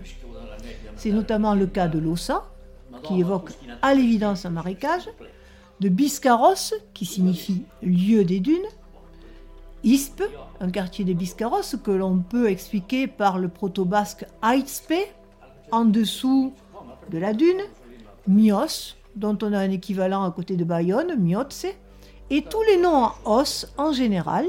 C'est 0.95 1.11
notamment 1.11 1.55
le 1.55 1.67
cas 1.67 1.87
de 1.87 1.99
l'Ossa, 1.99 2.45
qui 3.03 3.19
évoque 3.19 3.51
à 3.81 3.93
l'évidence 3.93 4.45
un 4.45 4.49
marécage, 4.49 5.09
de 5.79 5.89
Biscarros, 5.89 6.73
qui 6.93 7.05
signifie 7.05 7.63
lieu 7.81 8.25
des 8.25 8.39
dunes, 8.39 8.57
Ispe, 9.83 10.23
un 10.59 10.71
quartier 10.71 11.05
de 11.05 11.13
Biscarros 11.13 11.77
que 11.81 11.91
l'on 11.91 12.17
peut 12.17 12.49
expliquer 12.49 13.07
par 13.07 13.39
le 13.39 13.47
proto-basque 13.47 14.25
Aitspe, 14.43 15.07
en 15.71 15.85
dessous 15.85 16.53
de 17.09 17.17
la 17.17 17.33
dune, 17.33 17.61
Mios, 18.27 18.95
dont 19.15 19.37
on 19.41 19.53
a 19.53 19.59
un 19.59 19.71
équivalent 19.71 20.23
à 20.23 20.31
côté 20.31 20.55
de 20.55 20.63
Bayonne, 20.63 21.15
Miotse, 21.19 21.65
et 22.29 22.43
tous 22.43 22.61
les 22.63 22.77
noms 22.77 23.11
en 23.25 23.39
os 23.39 23.67
en 23.77 23.91
général, 23.91 24.45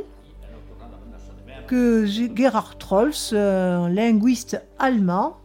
que 1.67 2.05
Gerhard 2.07 2.79
Trolls, 2.79 3.33
un 3.33 3.89
linguiste 3.89 4.61
allemand, 4.79 5.37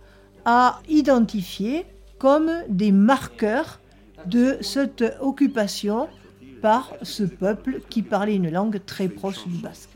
a 0.44 0.80
identifié 0.90 1.86
comme 2.18 2.52
des 2.68 2.92
marqueurs 2.92 3.80
de 4.26 4.58
cette 4.62 5.04
occupation 5.22 6.08
par 6.62 6.94
ce 7.04 7.24
peuple 7.24 7.82
qui 7.90 8.02
parlait 8.02 8.36
une 8.36 8.50
langue 8.50 8.82
très 8.86 9.08
proche 9.08 9.48
du 9.48 9.58
basque. 9.58 9.90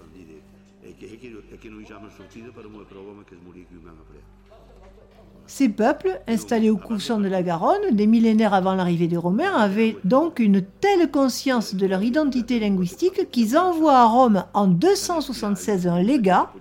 Ces 5.50 5.68
peuples, 5.68 6.22
installés 6.28 6.70
au 6.70 6.78
couchant 6.78 7.20
de 7.20 7.28
la 7.28 7.42
Garonne, 7.42 7.90
des 7.92 8.06
millénaires 8.06 8.54
avant 8.54 8.76
l'arrivée 8.76 9.08
des 9.08 9.18
Romains, 9.18 9.52
avaient 9.56 9.98
donc 10.04 10.38
une 10.38 10.62
telle 10.62 11.10
conscience 11.10 11.74
de 11.74 11.88
leur 11.88 12.04
identité 12.04 12.60
linguistique 12.60 13.32
qu'ils 13.32 13.58
envoient 13.58 13.98
à 13.98 14.06
Rome 14.06 14.44
en 14.54 14.68
276 14.68 15.88
un 15.88 16.04
légat, 16.04 16.54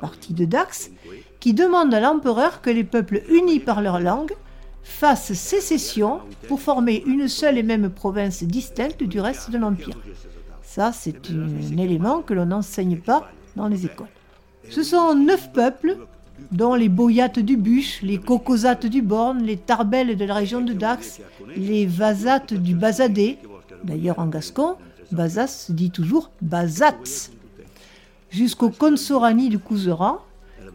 parti 0.00 0.32
de 0.32 0.44
Dax, 0.44 0.92
qui 1.40 1.54
demande 1.54 1.92
à 1.92 1.98
l'empereur 1.98 2.62
que 2.62 2.70
les 2.70 2.84
peuples 2.84 3.24
unis 3.30 3.58
par 3.58 3.82
leur 3.82 3.98
langue 3.98 4.32
fassent 4.84 5.32
sécession 5.32 6.20
pour 6.46 6.60
former 6.60 7.02
une 7.04 7.26
seule 7.26 7.58
et 7.58 7.64
même 7.64 7.90
province 7.90 8.44
distincte 8.44 9.02
du 9.02 9.18
reste 9.18 9.50
de 9.50 9.58
l'Empire. 9.58 9.98
Ça, 10.62 10.92
c'est 10.92 11.30
un 11.30 11.78
élément 11.78 12.22
que 12.22 12.32
l'on 12.32 12.46
n'enseigne 12.46 12.98
pas 12.98 13.28
dans 13.56 13.66
les 13.66 13.86
écoles. 13.86 14.06
Ce 14.70 14.84
sont 14.84 15.16
neuf 15.16 15.52
peuples 15.52 15.96
dont 16.52 16.74
les 16.74 16.88
boyates 16.88 17.38
du 17.38 17.56
Bûche, 17.56 18.00
les 18.02 18.18
cocosates 18.18 18.86
du 18.86 19.02
Borne, 19.02 19.42
les 19.42 19.56
tarbelles 19.56 20.16
de 20.16 20.24
la 20.24 20.34
région 20.34 20.60
de 20.60 20.72
Dax, 20.72 21.20
les 21.56 21.86
vasates 21.86 22.54
du 22.54 22.74
Bazadé. 22.74 23.38
D'ailleurs, 23.84 24.18
en 24.18 24.26
gascon, 24.26 24.76
Bazas 25.12 25.66
se 25.66 25.72
dit 25.72 25.90
toujours 25.90 26.30
Bazats. 26.40 27.30
Jusqu'au 28.30 28.70
Consorani 28.70 29.48
du 29.48 29.58
Couseran, 29.58 30.18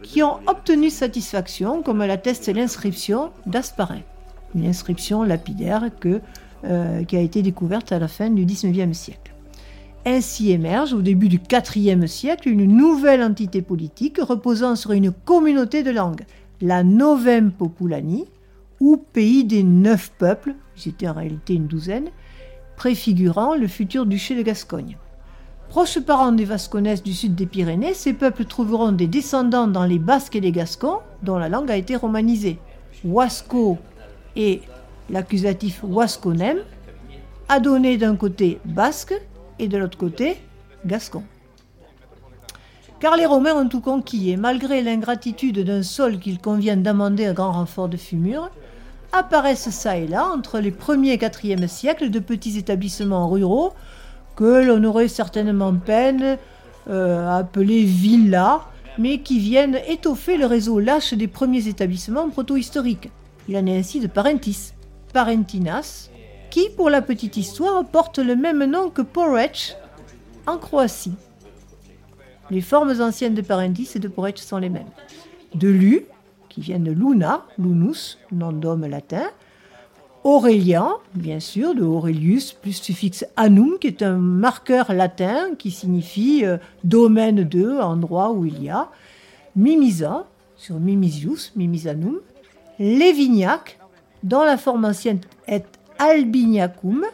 qui 0.02 0.22
ont 0.22 0.38
obtenu 0.46 0.90
satisfaction, 0.90 1.82
comme 1.82 1.98
l'atteste 2.04 2.48
l'inscription 2.48 3.30
d'Asparin, 3.46 4.00
une 4.54 4.66
inscription 4.66 5.22
lapidaire 5.22 5.90
que, 6.00 6.20
euh, 6.64 7.04
qui 7.04 7.16
a 7.16 7.20
été 7.20 7.42
découverte 7.42 7.92
à 7.92 7.98
la 7.98 8.08
fin 8.08 8.30
du 8.30 8.44
XIXe 8.44 8.96
siècle. 8.96 9.32
Ainsi 10.04 10.50
émerge 10.50 10.94
au 10.94 11.00
début 11.00 11.28
du 11.28 11.40
IVe 11.76 12.06
siècle 12.06 12.48
une 12.48 12.64
nouvelle 12.64 13.22
entité 13.22 13.62
politique 13.62 14.18
reposant 14.20 14.74
sur 14.74 14.90
une 14.90 15.12
communauté 15.12 15.84
de 15.84 15.92
langues, 15.92 16.24
la 16.60 16.82
Novem 16.82 17.52
Populani, 17.52 18.24
ou 18.80 18.96
pays 18.96 19.44
des 19.44 19.62
neuf 19.62 20.10
peuples, 20.18 20.54
c'était 20.74 21.08
en 21.08 21.12
réalité 21.12 21.54
une 21.54 21.68
douzaine, 21.68 22.08
préfigurant 22.76 23.54
le 23.54 23.68
futur 23.68 24.04
duché 24.04 24.34
de 24.34 24.42
Gascogne. 24.42 24.96
Proches 25.68 26.00
parents 26.00 26.32
des 26.32 26.44
Vasconaises 26.44 27.04
du 27.04 27.12
sud 27.12 27.36
des 27.36 27.46
Pyrénées, 27.46 27.94
ces 27.94 28.12
peuples 28.12 28.44
trouveront 28.44 28.90
des 28.90 29.06
descendants 29.06 29.68
dans 29.68 29.84
les 29.84 30.00
Basques 30.00 30.34
et 30.34 30.40
les 30.40 30.50
Gascons, 30.50 30.98
dont 31.22 31.38
la 31.38 31.48
langue 31.48 31.70
a 31.70 31.76
été 31.76 31.94
romanisée. 31.94 32.58
Wasco 33.04 33.78
et 34.34 34.62
l'accusatif 35.10 35.80
Wasconem 35.84 36.58
a 37.48 37.60
donné 37.60 37.98
d'un 37.98 38.16
côté 38.16 38.58
basque 38.64 39.14
et 39.62 39.68
de 39.68 39.78
l'autre 39.78 39.96
côté 39.96 40.36
gascon. 40.84 41.22
Car 43.00 43.16
les 43.16 43.26
Romains 43.26 43.54
ont 43.54 43.68
tout 43.68 43.80
conquis 43.80 44.30
et 44.30 44.36
malgré 44.36 44.82
l'ingratitude 44.82 45.60
d'un 45.60 45.82
sol 45.82 46.18
qu'il 46.18 46.38
convient 46.38 46.76
d'amender 46.76 47.26
à 47.26 47.32
grand 47.32 47.52
renfort 47.52 47.88
de 47.88 47.96
fumure, 47.96 48.50
apparaissent 49.12 49.70
ça 49.70 49.96
et 49.96 50.06
là, 50.06 50.28
entre 50.32 50.58
les 50.58 50.70
1er 50.70 51.08
et 51.08 51.16
4e 51.16 51.66
siècles, 51.66 52.10
de 52.10 52.18
petits 52.18 52.58
établissements 52.58 53.28
ruraux 53.28 53.72
que 54.36 54.64
l'on 54.64 54.82
aurait 54.84 55.08
certainement 55.08 55.74
peine 55.74 56.38
euh, 56.88 57.28
à 57.28 57.38
appeler 57.38 57.84
villas, 57.84 58.60
mais 58.98 59.18
qui 59.18 59.38
viennent 59.38 59.78
étoffer 59.88 60.36
le 60.36 60.46
réseau 60.46 60.80
lâche 60.80 61.14
des 61.14 61.28
premiers 61.28 61.68
établissements 61.68 62.28
proto-historiques. 62.30 63.10
Il 63.48 63.56
en 63.56 63.66
est 63.66 63.78
ainsi 63.78 64.00
de 64.00 64.06
Parentis, 64.06 64.72
Parentinas, 65.12 66.08
qui, 66.52 66.68
pour 66.68 66.90
la 66.90 67.00
petite 67.00 67.38
histoire, 67.38 67.82
porte 67.82 68.18
le 68.18 68.36
même 68.36 68.62
nom 68.66 68.90
que 68.90 69.00
Porec 69.00 69.74
en 70.46 70.58
Croatie. 70.58 71.14
Les 72.50 72.60
formes 72.60 73.00
anciennes 73.00 73.32
de 73.32 73.40
Parentis 73.40 73.88
et 73.94 73.98
de 73.98 74.06
Porec 74.06 74.36
sont 74.36 74.58
les 74.58 74.68
mêmes. 74.68 74.90
De 75.54 75.68
Lu, 75.68 76.04
qui 76.50 76.60
vient 76.60 76.78
de 76.78 76.92
Luna, 76.92 77.46
Lunus, 77.58 78.18
nom 78.30 78.52
d'homme 78.52 78.84
latin, 78.84 79.30
Aurélien, 80.24 80.96
bien 81.14 81.40
sûr, 81.40 81.74
de 81.74 81.82
Aurelius, 81.82 82.52
plus 82.52 82.74
suffixe 82.74 83.24
anum, 83.36 83.78
qui 83.80 83.86
est 83.86 84.02
un 84.02 84.18
marqueur 84.18 84.92
latin 84.92 85.54
qui 85.58 85.70
signifie 85.70 86.44
euh, 86.44 86.58
domaine 86.84 87.44
de, 87.44 87.80
endroit 87.80 88.30
où 88.30 88.44
il 88.44 88.62
y 88.62 88.68
a. 88.68 88.90
Mimisa, 89.56 90.26
sur 90.56 90.78
Mimisius, 90.78 91.54
Mimisanum. 91.56 92.20
Lévignac, 92.78 93.78
dont 94.22 94.44
la 94.44 94.58
forme 94.58 94.84
ancienne 94.84 95.20
est 95.46 95.64
Albignacum. 96.02 97.04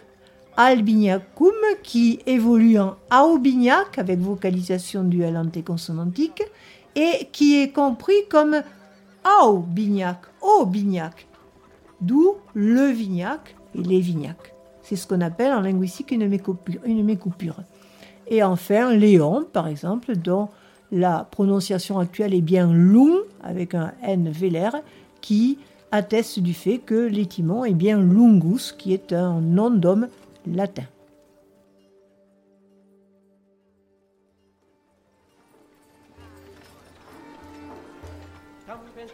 Albignacum, 0.56 1.52
qui 1.82 2.20
évolue 2.24 2.78
en 2.78 2.96
Aubignac, 3.12 3.98
avec 3.98 4.18
vocalisation 4.18 5.04
duel 5.04 5.36
antéconsonantique, 5.36 6.42
et 6.96 7.28
qui 7.30 7.60
est 7.60 7.70
compris 7.70 8.26
comme 8.30 8.62
Aubignac, 9.42 10.20
Aubignac 10.40 11.26
d'où 12.00 12.36
le 12.54 12.86
vignac 12.86 13.54
et 13.74 13.82
les 13.82 14.00
vignacs. 14.00 14.54
C'est 14.82 14.96
ce 14.96 15.06
qu'on 15.06 15.20
appelle 15.20 15.52
en 15.52 15.60
linguistique 15.60 16.10
une 16.10 16.26
mécoupure. 16.26 16.80
Une 16.86 17.04
mécoupure. 17.04 17.56
Et 18.26 18.42
enfin, 18.42 18.94
Léon, 18.94 19.44
par 19.52 19.68
exemple, 19.68 20.16
dont 20.16 20.48
la 20.90 21.28
prononciation 21.30 21.98
actuelle 21.98 22.32
est 22.32 22.40
bien 22.40 22.72
long, 22.72 23.18
avec 23.42 23.74
un 23.74 23.92
N 24.02 24.30
vélaire, 24.30 24.76
qui 25.20 25.58
atteste 25.90 26.40
du 26.40 26.54
fait 26.54 26.78
que 26.78 26.94
l'étimon 26.94 27.64
est 27.64 27.74
bien 27.74 27.98
lungus, 27.98 28.72
qui 28.72 28.92
est 28.92 29.12
un 29.12 29.40
nom 29.40 29.70
d'homme 29.70 30.08
latin. 30.46 30.84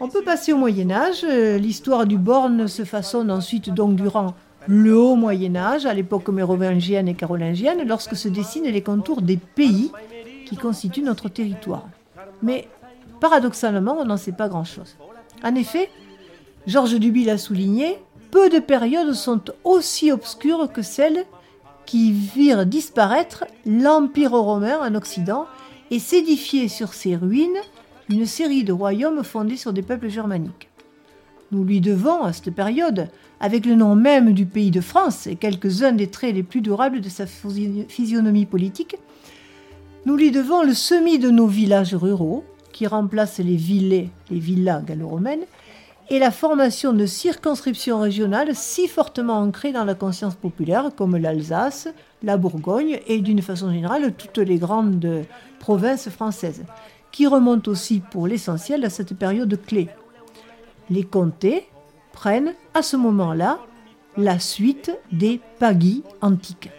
On 0.01 0.09
peut 0.09 0.23
passer 0.23 0.53
au 0.53 0.57
Moyen 0.57 0.91
Âge. 0.91 1.25
L'histoire 1.25 2.07
du 2.07 2.19
Borne 2.19 2.67
se 2.67 2.85
façonne 2.85 3.31
ensuite 3.31 3.71
donc 3.71 3.95
durant 3.95 4.35
le 4.67 4.97
haut 4.97 5.15
Moyen 5.15 5.57
Âge, 5.57 5.87
à 5.87 5.95
l'époque 5.95 6.29
mérovingienne 6.29 7.07
et 7.07 7.15
carolingienne, 7.15 7.87
lorsque 7.87 8.17
se 8.17 8.29
dessinent 8.29 8.65
les 8.65 8.83
contours 8.83 9.23
des 9.23 9.37
pays 9.37 9.93
qui 10.47 10.57
constituent 10.57 11.03
notre 11.03 11.29
territoire. 11.29 11.89
Mais 12.43 12.69
paradoxalement, 13.21 13.97
on 13.99 14.05
n'en 14.05 14.17
sait 14.17 14.33
pas 14.33 14.49
grand-chose. 14.49 14.97
En 15.43 15.55
effet, 15.55 15.91
Georges 16.67 16.99
Duby 16.99 17.25
l'a 17.25 17.37
souligné, 17.37 17.99
peu 18.31 18.49
de 18.49 18.59
périodes 18.59 19.13
sont 19.13 19.43
aussi 19.65 20.11
obscures 20.11 20.73
que 20.73 20.83
celles 20.83 21.25
qui 21.85 22.13
virent 22.13 22.65
disparaître 22.65 23.45
l'Empire 23.67 24.33
romain 24.33 24.79
en 24.81 24.95
Occident 24.95 25.47
et 25.91 25.99
s'édifier 25.99 26.69
sur 26.69 26.95
ses 26.95 27.17
ruines 27.17 27.61
une 28.09 28.25
série 28.25 28.65
de 28.65 28.73
royaumes 28.73 29.23
fondés 29.23 29.57
sur 29.57 29.73
des 29.73 29.83
peuples 29.83 30.09
germaniques. 30.09 30.71
Nous 31.53 31.65
lui 31.65 31.81
devons, 31.83 32.23
à 32.23 32.33
cette 32.33 32.55
période, 32.55 33.09
avec 33.41 33.67
le 33.67 33.75
nom 33.75 33.95
même 33.95 34.33
du 34.33 34.47
pays 34.47 34.71
de 34.71 34.81
France 34.81 35.27
et 35.27 35.37
quelques-uns 35.37 35.93
des 35.93 36.09
traits 36.09 36.35
les 36.35 36.43
plus 36.43 36.63
durables 36.63 37.03
de 37.03 37.09
sa 37.11 37.27
physionomie 37.27 38.47
politique, 38.47 38.97
nous 40.07 40.17
lui 40.17 40.31
devons 40.31 40.63
le 40.63 40.75
semis 40.75 41.19
de 41.19 41.31
nos 41.31 41.47
villages 41.47 41.95
ruraux, 41.95 42.45
qui 42.73 42.87
remplacent 42.87 43.39
les 43.39 43.57
villets, 43.57 44.11
les 44.31 44.39
villas 44.39 44.83
gallo-romaines, 44.85 45.45
et 46.11 46.19
la 46.19 46.31
formation 46.31 46.93
de 46.93 47.07
circonscriptions 47.07 48.01
régionales 48.01 48.55
si 48.55 48.89
fortement 48.89 49.39
ancrées 49.39 49.73
dans 49.73 49.85
la 49.85 49.95
conscience 49.95 50.35
populaire, 50.35 50.91
comme 50.95 51.17
l'Alsace, 51.17 51.89
la 52.23 52.37
Bourgogne 52.37 53.01
et 53.07 53.21
d'une 53.21 53.43
façon 53.43 53.73
générale 53.73 54.13
toutes 54.15 54.39
les 54.39 54.59
grandes 54.59 55.25
provinces 55.59 56.11
françaises 56.11 56.65
qui 57.11 57.27
remonte 57.27 57.69
aussi 57.69 58.01
pour 58.01 58.27
l'essentiel 58.27 58.85
à 58.85 58.91
cette 58.91 59.15
période 59.15 59.59
clé. 59.65 59.89
Les 60.91 61.05
comtés 61.05 61.67
prennent 62.13 62.55
à 62.75 62.83
ce 62.83 62.97
moment-là 62.97 63.59
la 64.17 64.39
suite 64.39 64.93
des 65.13 65.41
pagis 65.59 66.03
antiques. 66.21 66.71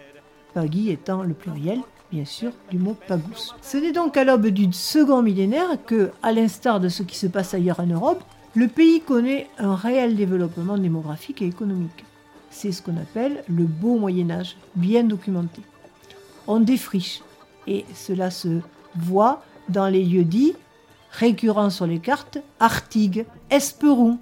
Pagis 0.54 0.90
étant 0.90 1.22
le 1.22 1.34
pluriel, 1.34 1.80
bien 2.12 2.24
sûr, 2.24 2.52
du 2.70 2.78
mot 2.78 2.96
pagus. 3.08 3.54
Ce 3.62 3.76
n'est 3.78 3.92
donc 3.92 4.16
à 4.16 4.24
l'aube 4.24 4.48
du 4.48 4.72
second 4.72 5.22
millénaire 5.22 5.78
que, 5.86 6.10
à 6.22 6.32
l'instar 6.32 6.80
de 6.80 6.88
ce 6.88 7.02
qui 7.02 7.16
se 7.16 7.26
passe 7.26 7.54
ailleurs 7.54 7.80
en 7.80 7.86
Europe, 7.86 8.22
le 8.56 8.68
pays 8.68 9.02
connaît 9.02 9.48
un 9.58 9.74
réel 9.74 10.16
développement 10.16 10.78
démographique 10.78 11.42
et 11.42 11.46
économique. 11.46 12.06
C'est 12.48 12.72
ce 12.72 12.80
qu'on 12.80 12.96
appelle 12.96 13.44
le 13.50 13.64
beau 13.64 13.98
Moyen 13.98 14.30
Âge, 14.30 14.56
bien 14.74 15.04
documenté. 15.04 15.60
On 16.46 16.60
défriche, 16.60 17.20
et 17.66 17.84
cela 17.94 18.30
se 18.30 18.60
voit 18.94 19.42
dans 19.68 19.88
les 19.88 20.02
lieux 20.02 20.24
dits, 20.24 20.54
récurrents 21.10 21.68
sur 21.68 21.86
les 21.86 21.98
cartes, 21.98 22.38
Artigues, 22.58 23.26
Esperon. 23.50 24.18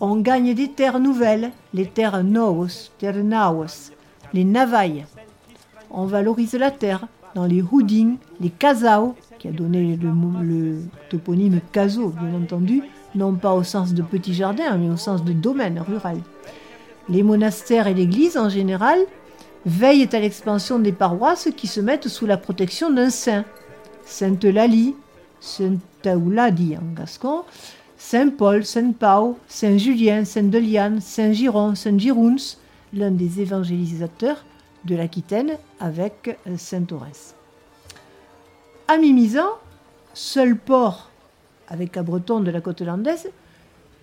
On 0.00 0.16
gagne 0.16 0.52
des 0.52 0.72
terres 0.72 0.98
nouvelles, 0.98 1.52
les 1.72 1.86
terres 1.86 2.24
Noos, 2.24 2.90
terres 2.98 3.22
Naos, 3.22 3.92
les 4.32 4.44
Navailles. 4.44 5.06
On 5.88 6.06
valorise 6.06 6.54
la 6.54 6.72
terre 6.72 7.06
dans 7.36 7.46
les 7.46 7.62
Houdings, 7.62 8.16
les 8.40 8.50
Casao, 8.50 9.14
qui 9.42 9.48
a 9.48 9.50
donné 9.50 9.98
le, 10.00 10.82
toponyme 11.10 11.60
Caso, 11.72 12.10
bien 12.10 12.32
entendu, 12.40 12.84
non 13.16 13.34
pas 13.34 13.52
au 13.52 13.64
sens 13.64 13.92
de 13.92 14.00
petit 14.00 14.34
jardin, 14.34 14.76
mais 14.78 14.88
au 14.88 14.96
sens 14.96 15.24
de 15.24 15.32
domaine 15.32 15.80
rural. 15.80 16.18
Les 17.08 17.24
monastères 17.24 17.88
et 17.88 17.94
l'église 17.94 18.36
en 18.36 18.48
général 18.48 19.00
veillent 19.66 20.08
à 20.12 20.20
l'expansion 20.20 20.78
des 20.78 20.92
paroisses 20.92 21.48
qui 21.56 21.66
se 21.66 21.80
mettent 21.80 22.06
sous 22.06 22.24
la 22.24 22.36
protection 22.36 22.92
d'un 22.92 23.10
saint, 23.10 23.44
Sainte-Lalie, 24.04 24.94
Sainte-Auladi 25.40 26.76
en 26.76 26.94
gascon, 26.94 27.42
Saint-Paul, 27.98 28.64
Saint-Pau, 28.64 29.38
Saint-Julien, 29.48 30.24
Saint-Deliane, 30.24 31.00
Saint-Giron, 31.00 31.74
Saint-Girouns, 31.74 32.58
l'un 32.94 33.10
des 33.10 33.40
évangélisateurs 33.40 34.44
de 34.84 34.94
l'Aquitaine 34.94 35.58
avec 35.80 36.38
Saint-Orens. 36.56 37.41
À 38.92 38.98
Mimizan, 38.98 39.48
seul 40.12 40.54
port 40.54 41.08
avec 41.66 41.96
un 41.96 42.02
breton 42.02 42.40
de 42.40 42.50
la 42.50 42.60
côte 42.60 42.82
landaise, 42.82 43.30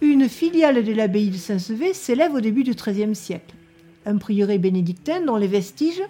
une 0.02 0.28
filiale 0.28 0.84
de 0.84 0.92
l'abbaye 0.94 1.30
de 1.30 1.38
Saint-Sevé 1.38 1.94
s'élève 1.94 2.34
au 2.34 2.42
début 2.42 2.64
du 2.64 2.72
XIIIe 2.72 3.14
siècle. 3.14 3.54
Un 4.08 4.18
prieuré 4.18 4.58
bénédictin 4.58 5.22
dont 5.22 5.36
les 5.36 5.46
vestiges, 5.46 6.02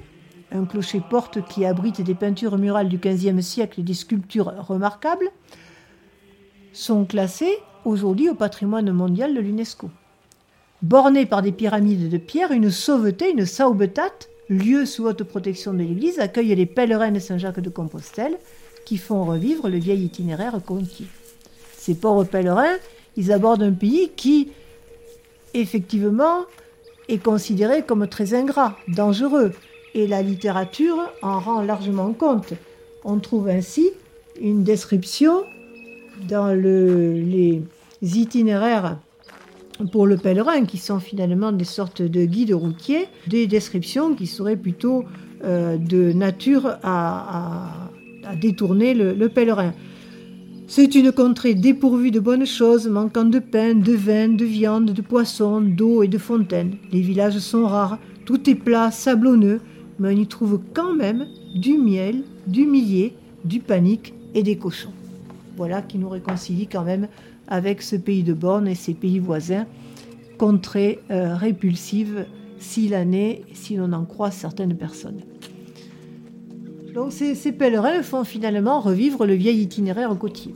un 0.54 0.64
clocher-porte 0.64 1.46
qui 1.50 1.66
abrite 1.66 2.00
des 2.00 2.16
peintures 2.16 2.58
murales 2.58 2.88
du 2.88 3.00
XVe 3.00 3.42
siècle 3.42 3.82
et 3.82 3.84
des 3.84 3.94
sculptures 3.94 4.54
remarquables, 4.66 5.30
sont 6.72 7.04
classés 7.04 7.58
aujourd'hui 7.84 8.30
au 8.30 8.34
patrimoine 8.34 8.94
mondial 8.94 9.36
de 9.36 9.42
l'UNESCO. 9.42 9.90
Borné 10.84 11.26
par 11.26 11.42
des 11.42 11.52
pyramides 11.52 12.08
de 12.08 12.18
pierre, 12.18 12.54
une 12.54 12.72
sauveté, 12.72 13.30
une 13.30 13.46
saubetat, 13.46 14.14
lieu 14.48 14.86
sous 14.86 15.06
haute 15.06 15.24
protection 15.24 15.74
de 15.74 15.80
l'Église, 15.80 16.20
accueille 16.20 16.56
les 16.56 16.66
pèlerins 16.66 17.12
de 17.12 17.20
Saint-Jacques 17.20 17.60
de 17.60 17.70
Compostelle, 17.70 18.38
qui 18.86 18.98
font 18.98 19.26
revivre 19.26 19.70
le 19.70 19.78
vieil 19.78 20.04
itinéraire 20.04 20.60
conquis. 20.66 21.08
Ces 21.78 21.96
pauvres 21.96 22.24
pèlerins, 22.24 22.78
ils 23.18 23.32
abordent 23.32 23.64
un 23.64 23.72
pays 23.72 24.12
qui, 24.16 24.50
effectivement, 25.54 26.46
est 27.08 27.24
considéré 27.24 27.84
comme 27.84 28.08
très 28.08 28.34
ingrat, 28.34 28.78
dangereux, 28.88 29.54
et 29.96 30.08
la 30.08 30.22
littérature 30.22 30.98
en 31.22 31.40
rend 31.40 31.62
largement 31.62 32.14
compte. 32.14 32.54
On 33.04 33.20
trouve 33.20 33.48
ainsi 33.48 33.90
une 34.40 34.64
description 34.64 35.44
dans 36.28 36.54
les 36.54 37.64
itinéraires 38.02 38.98
pour 39.92 40.06
le 40.06 40.18
pèlerin, 40.18 40.66
qui 40.66 40.78
sont 40.78 41.00
finalement 41.00 41.52
des 41.52 41.66
sortes 41.66 42.02
de 42.02 42.26
guides 42.26 42.54
routiers, 42.54 43.08
des 43.28 43.48
descriptions 43.48 44.14
qui 44.14 44.28
seraient 44.28 44.58
plutôt 44.58 45.06
euh, 45.44 45.78
de 45.78 46.12
nature 46.12 46.78
à, 46.84 47.79
détourner 48.36 48.94
le 48.94 49.30
pèlerin. 49.30 49.74
C'est 50.72 50.94
une 50.94 51.12
contrée 51.12 51.56
dépourvue 51.56 52.12
de 52.12 52.20
bonnes 52.20 52.46
choses, 52.46 52.88
manquant 52.88 53.26
de 53.26 53.40
pain, 53.40 53.74
de 53.74 53.94
vin, 53.94 54.30
de 54.30 54.46
viande, 54.46 54.92
de 54.92 55.02
poisson, 55.02 55.62
d'eau 55.62 56.04
et 56.04 56.08
de 56.08 56.20
fontaines. 56.20 56.76
Les 56.92 57.02
villages 57.02 57.40
sont 57.40 57.66
rares, 57.66 57.98
tout 58.24 58.48
est 58.48 58.54
plat, 58.54 58.92
sablonneux, 58.92 59.62
mais 59.98 60.10
on 60.10 60.18
y 60.20 60.28
trouve 60.28 60.62
quand 60.76 60.94
même 60.94 61.26
du 61.56 61.76
miel, 61.80 62.22
du 62.46 62.68
millet, 62.68 63.16
du 63.46 63.62
panique 63.62 64.14
et 64.36 64.44
des 64.44 64.58
cochons. 64.58 64.94
Voilà 65.58 65.82
qui 65.82 65.98
nous 65.98 66.08
réconcilie 66.08 66.68
quand 66.68 66.84
même 66.84 67.08
avec 67.48 67.82
ce 67.82 67.96
pays 67.96 68.22
de 68.22 68.34
borne 68.34 68.68
et 68.68 68.76
ses 68.76 68.94
pays 68.94 69.18
voisins, 69.18 69.66
contrées 70.38 71.00
euh, 71.10 71.36
répulsives 71.36 72.28
si 72.60 72.90
l'année, 72.90 73.44
si 73.54 73.76
l'on 73.76 73.92
en 73.92 74.06
croit 74.06 74.30
certaines 74.30 74.78
personnes. 74.78 75.22
Donc 76.94 77.12
ces, 77.12 77.52
pèlerins 77.52 78.02
font 78.04 78.24
finalement 78.24 78.80
revivre 78.80 79.26
le 79.26 79.34
vieil 79.34 79.62
itinéraire 79.62 80.18
côtier. 80.18 80.54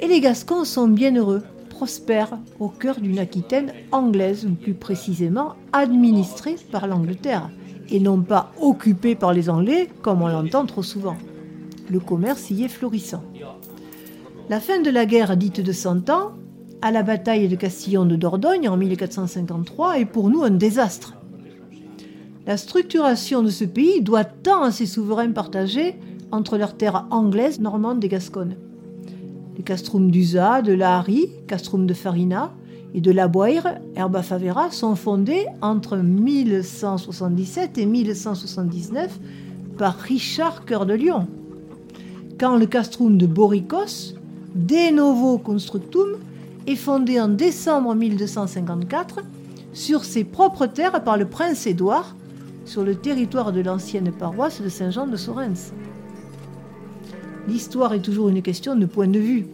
Et 0.00 0.06
les 0.06 0.20
Gascons 0.20 0.64
sont 0.64 0.88
bien 0.88 1.14
heureux, 1.14 1.42
prospèrent 1.70 2.38
au 2.58 2.68
cœur 2.68 3.00
d'une 3.00 3.18
Aquitaine 3.18 3.72
anglaise, 3.92 4.46
ou 4.46 4.54
plus 4.54 4.74
précisément 4.74 5.54
administrée 5.72 6.56
par 6.72 6.86
l'Angleterre, 6.86 7.50
et 7.90 8.00
non 8.00 8.20
pas 8.20 8.52
occupée 8.60 9.14
par 9.14 9.32
les 9.32 9.50
Anglais, 9.50 9.88
comme 10.02 10.22
on 10.22 10.28
l'entend 10.28 10.66
trop 10.66 10.82
souvent. 10.82 11.16
Le 11.90 12.00
commerce 12.00 12.50
y 12.50 12.64
est 12.64 12.68
florissant. 12.68 13.22
La 14.48 14.60
fin 14.60 14.80
de 14.80 14.90
la 14.90 15.06
guerre 15.06 15.36
dite 15.36 15.60
de 15.60 15.72
Cent 15.72 16.10
Ans, 16.10 16.32
à 16.82 16.90
la 16.90 17.02
bataille 17.02 17.48
de 17.48 17.56
Castillon 17.56 18.04
de 18.04 18.16
Dordogne 18.16 18.68
en 18.68 18.76
1453, 18.76 19.98
est 19.98 20.04
pour 20.04 20.28
nous 20.28 20.42
un 20.42 20.50
désastre. 20.50 21.14
La 22.46 22.58
structuration 22.58 23.42
de 23.42 23.48
ce 23.48 23.64
pays 23.64 24.02
doit 24.02 24.24
tant 24.24 24.64
à 24.64 24.70
ses 24.70 24.84
souverains 24.84 25.30
partagés 25.30 25.94
entre 26.30 26.58
leurs 26.58 26.76
terres 26.76 27.06
anglaises, 27.10 27.58
normandes 27.58 28.04
et 28.04 28.08
gasconnes. 28.08 28.56
Les 29.56 29.62
castrum 29.62 30.10
d'Usa, 30.10 30.60
de 30.60 30.74
la 30.74 30.98
Harry, 30.98 31.30
castrum 31.46 31.86
de 31.86 31.94
Farina 31.94 32.52
et 32.92 33.00
de 33.00 33.10
la 33.10 33.28
Boire, 33.28 33.66
Herba 33.96 34.22
Favera, 34.22 34.70
sont 34.70 34.94
fondés 34.94 35.46
entre 35.62 35.96
1177 35.96 37.78
et 37.78 37.86
1179 37.86 39.18
par 39.78 39.96
Richard 39.96 40.66
Cœur 40.66 40.84
de 40.84 40.92
Lion. 40.92 41.26
Quand 42.38 42.58
le 42.58 42.66
castrum 42.66 43.16
de 43.16 43.26
Boricos, 43.26 44.16
De 44.54 44.94
Novo 44.94 45.38
Constructum, 45.38 46.18
est 46.66 46.76
fondé 46.76 47.18
en 47.18 47.28
décembre 47.28 47.94
1254 47.94 49.20
sur 49.72 50.04
ses 50.04 50.24
propres 50.24 50.66
terres 50.66 51.02
par 51.04 51.16
le 51.16 51.24
prince 51.24 51.66
Édouard 51.66 52.14
sur 52.64 52.84
le 52.84 52.94
territoire 52.94 53.52
de 53.52 53.60
l'ancienne 53.60 54.12
paroisse 54.12 54.62
de 54.62 54.68
Saint-Jean 54.68 55.06
de 55.06 55.16
Sorens. 55.16 55.72
L'histoire 57.48 57.92
est 57.94 58.00
toujours 58.00 58.28
une 58.30 58.42
question 58.42 58.74
de 58.74 58.86
point 58.86 59.08
de 59.08 59.18
vue. 59.18 59.46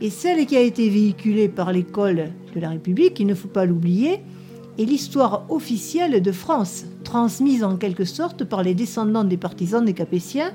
Et 0.00 0.10
celle 0.10 0.44
qui 0.46 0.56
a 0.56 0.60
été 0.60 0.88
véhiculée 0.88 1.48
par 1.48 1.72
l'école 1.72 2.30
de 2.54 2.60
la 2.60 2.70
République, 2.70 3.20
il 3.20 3.26
ne 3.26 3.34
faut 3.34 3.48
pas 3.48 3.64
l'oublier, 3.64 4.20
est 4.78 4.84
l'histoire 4.84 5.44
officielle 5.48 6.20
de 6.20 6.32
France, 6.32 6.84
transmise 7.04 7.62
en 7.62 7.76
quelque 7.76 8.04
sorte 8.04 8.44
par 8.44 8.62
les 8.62 8.74
descendants 8.74 9.24
des 9.24 9.36
partisans 9.36 9.84
des 9.84 9.92
Capétiens, 9.92 10.52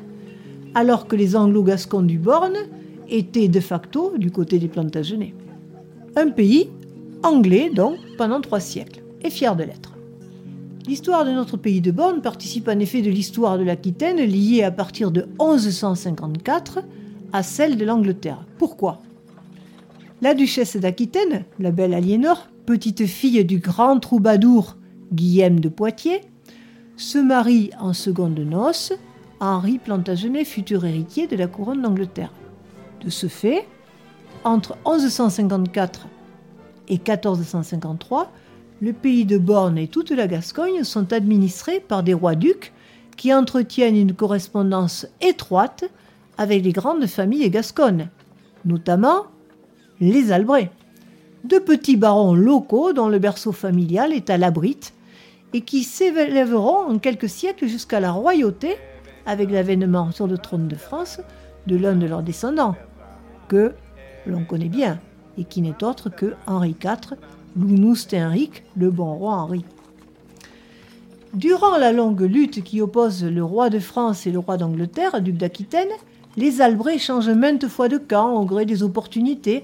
alors 0.75 1.07
que 1.07 1.15
les 1.15 1.35
anglo-gascons 1.35 2.01
du 2.01 2.17
Borne 2.17 2.57
étaient 3.09 3.47
de 3.47 3.59
facto 3.59 4.17
du 4.17 4.31
côté 4.31 4.59
des 4.59 4.67
Plantagenets. 4.67 5.33
Un 6.17 6.29
pays 6.29 6.69
anglais, 7.23 7.71
donc, 7.73 7.97
pendant 8.17 8.41
trois 8.41 8.59
siècles, 8.59 9.03
et 9.23 9.29
fier 9.29 9.55
de 9.55 9.63
l'être. 9.63 9.86
L'histoire 10.87 11.25
de 11.25 11.31
notre 11.31 11.57
pays 11.57 11.81
de 11.81 11.91
Borne 11.91 12.21
participe 12.21 12.69
en 12.69 12.79
effet 12.79 13.01
de 13.01 13.09
l'histoire 13.09 13.57
de 13.57 13.63
l'Aquitaine 13.63 14.21
liée 14.21 14.63
à 14.63 14.71
partir 14.71 15.11
de 15.11 15.27
1154 15.37 16.79
à 17.33 17.43
celle 17.43 17.75
de 17.75 17.83
l'Angleterre. 17.83 18.45
Pourquoi? 18.57 19.01
La 20.21 20.33
duchesse 20.33 20.77
d'Aquitaine, 20.77 21.43
la 21.59 21.71
belle 21.71 21.93
Aliénor, 21.93 22.47
petite 22.65 23.05
fille 23.05 23.43
du 23.43 23.59
grand 23.59 23.99
troubadour 23.99 24.77
Guillaume 25.11 25.59
de 25.59 25.67
Poitiers, 25.67 26.21
se 26.95 27.17
marie 27.17 27.69
en 27.81 27.91
seconde 27.91 28.39
noces 28.39 28.93
à 29.41 29.55
Henri 29.55 29.79
Plantagenet, 29.79 30.45
futur 30.45 30.85
héritier 30.85 31.27
de 31.27 31.35
la 31.35 31.47
couronne 31.47 31.81
d'Angleterre. 31.81 32.31
De 33.03 33.09
ce 33.09 33.27
fait, 33.27 33.67
entre 34.45 34.77
1154 34.85 36.07
et 36.87 36.93
1453, 36.93 38.31
le 38.81 38.93
pays 38.93 39.25
de 39.25 39.37
Borne 39.37 39.77
et 39.77 39.87
toute 39.87 40.11
la 40.11 40.27
Gascogne 40.27 40.83
sont 40.83 41.11
administrés 41.13 41.79
par 41.79 42.03
des 42.03 42.13
rois-ducs 42.13 42.73
qui 43.15 43.33
entretiennent 43.33 43.97
une 43.97 44.13
correspondance 44.13 45.07
étroite 45.21 45.85
avec 46.37 46.63
les 46.63 46.71
grandes 46.71 47.07
familles 47.07 47.49
gasconnes, 47.49 48.09
notamment 48.65 49.25
les 49.99 50.31
Albret, 50.31 50.69
deux 51.43 51.59
petits 51.59 51.97
barons 51.97 52.35
locaux 52.35 52.93
dont 52.93 53.09
le 53.09 53.17
berceau 53.17 53.51
familial 53.51 54.13
est 54.13 54.29
à 54.29 54.37
l'Abrite 54.37 54.93
et 55.53 55.61
qui 55.61 55.83
s'élèveront 55.83 56.91
en 56.91 56.99
quelques 56.99 57.29
siècles 57.29 57.67
jusqu'à 57.67 57.99
la 57.99 58.11
royauté 58.11 58.75
avec 59.25 59.49
l'avènement 59.49 60.11
sur 60.11 60.27
le 60.27 60.37
trône 60.37 60.67
de 60.67 60.75
France 60.75 61.19
de 61.65 61.75
l'un 61.75 61.95
de 61.95 62.05
leurs 62.05 62.21
descendants, 62.21 62.75
que 63.47 63.73
l'on 64.27 64.43
connaît 64.43 64.69
bien 64.69 64.99
et 65.37 65.43
qui 65.43 65.61
n'est 65.61 65.83
autre 65.83 66.09
que 66.09 66.33
Henri 66.45 66.75
IV, 66.83 67.17
Lounous 67.55 68.13
Henrique, 68.13 68.63
le 68.75 68.91
bon 68.91 69.13
roi 69.15 69.33
Henri. 69.33 69.63
Durant 71.33 71.77
la 71.77 71.91
longue 71.91 72.21
lutte 72.21 72.63
qui 72.63 72.81
oppose 72.81 73.23
le 73.23 73.43
roi 73.43 73.69
de 73.69 73.79
France 73.79 74.25
et 74.25 74.31
le 74.31 74.39
roi 74.39 74.57
d'Angleterre, 74.57 75.21
duc 75.21 75.37
d'Aquitaine, 75.37 75.89
les 76.35 76.61
Albret 76.61 76.99
changent 76.99 77.29
maintes 77.29 77.67
fois 77.67 77.89
de 77.89 77.97
camp 77.97 78.33
au 78.33 78.45
gré 78.45 78.65
des 78.65 78.83
opportunités, 78.83 79.63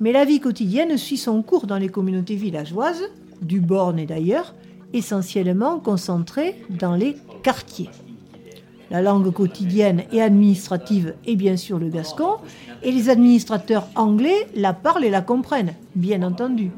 mais 0.00 0.12
la 0.12 0.24
vie 0.24 0.40
quotidienne 0.40 0.96
suit 0.96 1.16
son 1.16 1.42
cours 1.42 1.66
dans 1.66 1.78
les 1.78 1.88
communautés 1.88 2.36
villageoises, 2.36 3.02
du 3.42 3.60
Borne 3.60 3.98
et 3.98 4.06
d'ailleurs, 4.06 4.54
essentiellement 4.92 5.78
concentrées 5.78 6.56
dans 6.70 6.94
les 6.94 7.16
quartiers. 7.42 7.90
La 8.90 9.02
langue 9.02 9.32
quotidienne 9.32 10.04
et 10.12 10.22
administrative 10.22 11.14
est 11.26 11.36
bien 11.36 11.56
sûr 11.56 11.78
le 11.78 11.88
gascon, 11.88 12.36
et 12.82 12.92
les 12.92 13.08
administrateurs 13.08 13.88
anglais 13.96 14.46
la 14.54 14.72
parlent 14.72 15.04
et 15.04 15.10
la 15.10 15.22
comprennent, 15.22 15.74
bien 15.94 16.22
entendu. 16.22 16.70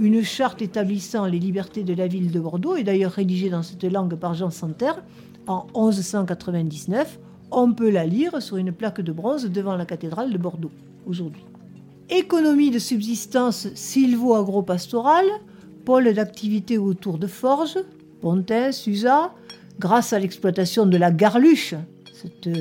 Une 0.00 0.22
charte 0.22 0.62
établissant 0.62 1.26
les 1.26 1.40
libertés 1.40 1.82
de 1.82 1.92
la 1.92 2.06
ville 2.06 2.30
de 2.30 2.38
Bordeaux 2.38 2.76
est 2.76 2.84
d'ailleurs 2.84 3.10
rédigée 3.10 3.50
dans 3.50 3.64
cette 3.64 3.82
langue 3.82 4.14
par 4.14 4.34
Jean 4.34 4.50
Santerre 4.50 5.02
en 5.48 5.66
1199. 5.74 7.18
On 7.50 7.72
peut 7.72 7.90
la 7.90 8.06
lire 8.06 8.40
sur 8.40 8.58
une 8.58 8.70
plaque 8.70 9.00
de 9.00 9.10
bronze 9.10 9.46
devant 9.46 9.74
la 9.76 9.86
cathédrale 9.86 10.32
de 10.32 10.38
Bordeaux 10.38 10.70
aujourd'hui. 11.04 11.44
Économie 12.10 12.70
de 12.70 12.78
subsistance 12.78 13.74
sylvo-agro-pastorale, 13.74 15.26
pôle 15.84 16.14
d'activité 16.14 16.78
autour 16.78 17.18
de 17.18 17.26
forges, 17.26 17.78
Pontin, 18.20 18.70
Susa, 18.70 19.34
grâce 19.80 20.12
à 20.12 20.20
l'exploitation 20.20 20.86
de 20.86 20.96
la 20.96 21.10
garluche, 21.10 21.74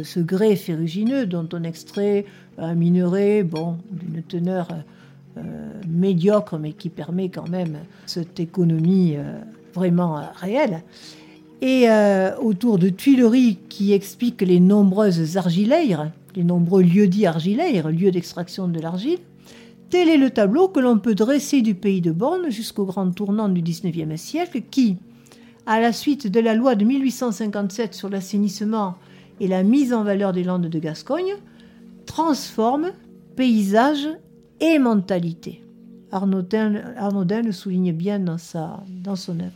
ce 0.04 0.20
grès 0.20 0.56
ferrugineux 0.56 1.28
dont 1.28 1.48
on 1.54 1.64
extrait 1.64 2.26
un 2.58 2.74
minerai 2.74 3.44
bon, 3.44 3.78
d'une 3.92 4.24
teneur 4.24 4.70
médiocre, 5.88 6.58
mais 6.58 6.74
qui 6.74 6.90
permet 6.90 7.30
quand 7.30 7.50
même 7.50 7.78
cette 8.06 8.40
économie 8.40 9.16
euh, 9.16 9.40
vraiment 9.74 10.18
euh, 10.18 10.24
réelle. 10.36 10.84
Et 11.60 11.88
autour 12.40 12.78
de 12.78 12.90
Tuileries 12.90 13.58
qui 13.68 13.92
explique 13.92 14.44
les 14.44 14.60
nombreuses 14.60 15.38
argileires, 15.38 16.12
les 16.36 16.44
nombreux 16.44 16.84
lieux 16.84 17.08
dits 17.08 17.26
argileires, 17.26 17.90
lieux 17.90 18.12
d'extraction 18.12 18.68
de 18.68 18.80
l'argile, 18.80 19.18
tel 19.90 20.08
est 20.08 20.18
le 20.18 20.30
tableau 20.30 20.68
que 20.68 20.80
l'on 20.80 21.00
peut 21.00 21.16
dresser 21.16 21.64
du 21.64 21.74
pays 21.74 22.00
de 22.00 22.12
Borne 22.12 22.52
jusqu'au 22.52 22.86
grand 22.86 23.10
tournant 23.10 23.50
du 23.50 23.64
XIXe 23.64 24.22
siècle 24.22 24.62
qui, 24.70 24.98
à 25.66 25.80
la 25.80 25.94
suite 25.94 26.28
de 26.28 26.40
la 26.40 26.54
loi 26.54 26.76
de 26.76 26.86
1857 26.86 27.96
sur 27.96 28.10
l'assainissement 28.10 28.94
et 29.40 29.48
la 29.48 29.64
mise 29.64 29.94
en 29.94 30.04
valeur 30.04 30.34
des 30.34 30.44
landes 30.44 30.68
de 30.68 30.80
Gascogne, 30.80 31.38
transforme 32.06 32.92
paysage 33.36 34.08
et 34.60 34.80
mentalité. 34.80 35.62
Arnaudin, 36.12 37.42
le 37.42 37.52
souligne 37.52 37.92
bien 37.92 38.20
dans, 38.20 38.38
sa, 38.38 38.84
dans 38.88 39.16
son 39.16 39.40
œuvre. 39.40 39.52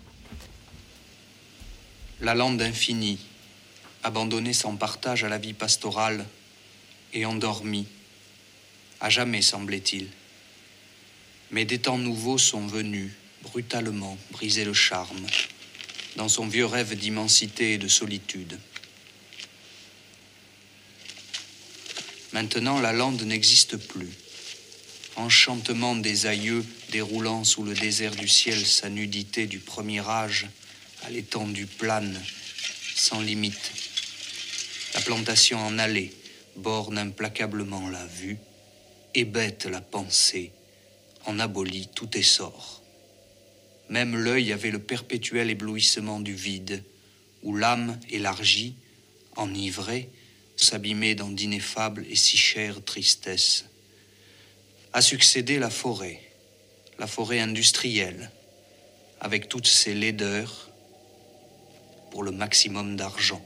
La 2.19 2.35
lande 2.35 2.61
infinie, 2.61 3.19
abandonnée 4.03 4.53
sans 4.53 4.75
partage 4.75 5.23
à 5.23 5.29
la 5.29 5.37
vie 5.37 5.53
pastorale, 5.53 6.25
et 7.13 7.25
endormi, 7.25 7.87
à 8.99 9.09
jamais 9.09 9.41
semblait-il. 9.41 10.07
Mais 11.51 11.65
des 11.65 11.79
temps 11.79 11.97
nouveaux 11.97 12.37
sont 12.37 12.67
venus, 12.67 13.11
brutalement, 13.43 14.17
briser 14.31 14.63
le 14.63 14.73
charme, 14.73 15.25
dans 16.15 16.29
son 16.29 16.47
vieux 16.47 16.65
rêve 16.65 16.95
d'immensité 16.97 17.73
et 17.73 17.77
de 17.77 17.87
solitude. 17.87 18.59
Maintenant, 22.33 22.79
la 22.79 22.93
lande 22.93 23.21
n'existe 23.23 23.75
plus. 23.75 24.09
Enchantement 25.21 25.95
des 25.95 26.25
aïeux 26.25 26.65
déroulant 26.91 27.43
sous 27.43 27.63
le 27.63 27.75
désert 27.75 28.15
du 28.15 28.27
ciel 28.27 28.65
sa 28.65 28.89
nudité 28.89 29.45
du 29.45 29.59
premier 29.59 29.99
âge 29.99 30.47
à 31.03 31.11
l'étendue 31.11 31.67
plane, 31.67 32.19
sans 32.95 33.21
limite. 33.21 33.71
La 34.95 35.01
plantation 35.01 35.59
en 35.59 35.77
allée 35.77 36.11
borne 36.55 36.97
implacablement 36.97 37.87
la 37.87 38.03
vue, 38.07 38.39
bête 39.15 39.67
la 39.67 39.79
pensée, 39.79 40.53
en 41.27 41.37
abolit 41.37 41.87
tout 41.93 42.17
essor. 42.17 42.81
Même 43.89 44.15
l'œil 44.15 44.51
avait 44.51 44.71
le 44.71 44.79
perpétuel 44.79 45.51
éblouissement 45.51 46.19
du 46.19 46.33
vide, 46.33 46.83
où 47.43 47.55
l'âme 47.55 47.99
élargie, 48.09 48.73
enivrée, 49.35 50.09
s'abîmait 50.55 51.13
dans 51.13 51.29
d'ineffables 51.29 52.07
et 52.09 52.15
si 52.15 52.37
chères 52.37 52.83
tristesses. 52.83 53.65
A 54.93 55.01
succédé 55.01 55.57
la 55.57 55.69
forêt, 55.69 56.19
la 56.99 57.07
forêt 57.07 57.39
industrielle, 57.39 58.29
avec 59.21 59.47
toutes 59.47 59.67
ses 59.67 59.93
laideurs, 59.93 60.69
pour 62.11 62.23
le 62.23 62.31
maximum 62.31 62.97
d'argent. 62.97 63.41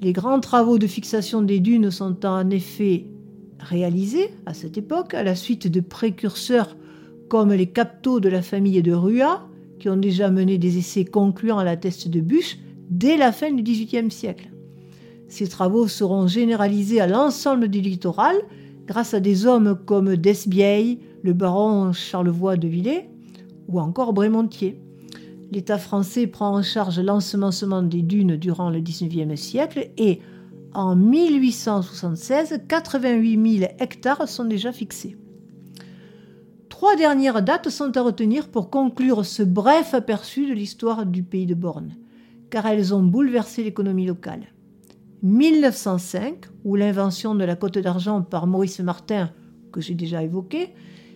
Les 0.00 0.12
grands 0.12 0.38
travaux 0.38 0.78
de 0.78 0.86
fixation 0.86 1.42
des 1.42 1.58
dunes 1.58 1.90
sont 1.90 2.24
en 2.24 2.48
effet 2.50 3.06
réalisés 3.58 4.30
à 4.46 4.54
cette 4.54 4.78
époque 4.78 5.14
à 5.14 5.24
la 5.24 5.34
suite 5.34 5.66
de 5.66 5.80
précurseurs 5.80 6.76
comme 7.28 7.52
les 7.52 7.66
captaux 7.66 8.20
de 8.20 8.28
la 8.28 8.42
famille 8.42 8.82
de 8.82 8.92
Rua, 8.92 9.48
qui 9.80 9.88
ont 9.88 9.96
déjà 9.96 10.30
mené 10.30 10.58
des 10.58 10.78
essais 10.78 11.04
concluants 11.04 11.58
à 11.58 11.64
la 11.64 11.76
teste 11.76 12.06
de 12.06 12.20
bûche 12.20 12.58
dès 12.88 13.16
la 13.16 13.32
fin 13.32 13.50
du 13.50 13.64
XVIIIe 13.64 14.12
siècle. 14.12 14.48
Ces 15.28 15.48
travaux 15.48 15.88
seront 15.88 16.28
généralisés 16.28 17.00
à 17.00 17.08
l'ensemble 17.08 17.68
du 17.68 17.80
littoral 17.80 18.36
grâce 18.86 19.14
à 19.14 19.20
des 19.20 19.46
hommes 19.46 19.78
comme 19.86 20.16
Desbiey, 20.16 20.98
le 21.22 21.32
baron 21.32 21.92
Charlevoix 21.92 22.56
de 22.56 22.68
Villers 22.68 23.08
ou 23.68 23.80
encore 23.80 24.12
Brémontier. 24.12 24.80
L'État 25.50 25.78
français 25.78 26.26
prend 26.26 26.56
en 26.56 26.62
charge 26.62 26.98
l'ensemencement 27.00 27.82
des 27.82 28.02
dunes 28.02 28.36
durant 28.36 28.70
le 28.70 28.80
XIXe 28.80 29.40
siècle 29.40 29.90
et 29.98 30.20
en 30.74 30.96
1876, 30.96 32.62
88 32.66 33.58
000 33.58 33.72
hectares 33.78 34.26
sont 34.26 34.46
déjà 34.46 34.72
fixés. 34.72 35.16
Trois 36.70 36.96
dernières 36.96 37.42
dates 37.42 37.68
sont 37.68 37.94
à 37.96 38.02
retenir 38.02 38.48
pour 38.48 38.70
conclure 38.70 39.26
ce 39.26 39.42
bref 39.42 39.92
aperçu 39.92 40.48
de 40.48 40.54
l'histoire 40.54 41.04
du 41.04 41.22
pays 41.22 41.44
de 41.44 41.54
Borne, 41.54 41.94
car 42.48 42.66
elles 42.66 42.94
ont 42.94 43.02
bouleversé 43.02 43.62
l'économie 43.62 44.06
locale. 44.06 44.46
1905, 45.22 46.46
où 46.64 46.74
l'invention 46.76 47.34
de 47.34 47.44
la 47.44 47.54
côte 47.54 47.78
d'argent 47.78 48.22
par 48.22 48.46
Maurice 48.46 48.80
Martin, 48.80 49.30
que 49.72 49.80
j'ai 49.80 49.94
déjà 49.94 50.22
évoqué, 50.22 50.70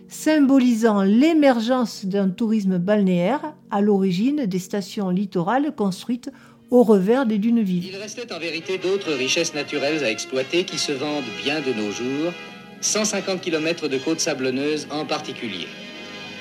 symbolisant 0.07 1.03
l'émergence 1.03 2.05
d'un 2.05 2.29
tourisme 2.29 2.77
balnéaire 2.77 3.53
à 3.69 3.81
l'origine 3.81 4.45
des 4.45 4.59
stations 4.59 5.09
littorales 5.09 5.75
construites 5.75 6.31
au 6.71 6.83
revers 6.83 7.25
des 7.25 7.37
dunes 7.37 7.61
vives. 7.61 7.85
Il 7.85 7.97
restait 7.97 8.31
en 8.33 8.39
vérité 8.39 8.77
d'autres 8.77 9.13
richesses 9.13 9.53
naturelles 9.53 10.03
à 10.03 10.09
exploiter 10.09 10.63
qui 10.63 10.77
se 10.77 10.91
vendent 10.91 11.23
bien 11.43 11.59
de 11.59 11.73
nos 11.73 11.91
jours, 11.91 12.33
150 12.81 13.41
km 13.41 13.87
de 13.87 13.97
côtes 13.97 14.19
sablonneuses 14.19 14.87
en 14.91 15.05
particulier. 15.05 15.67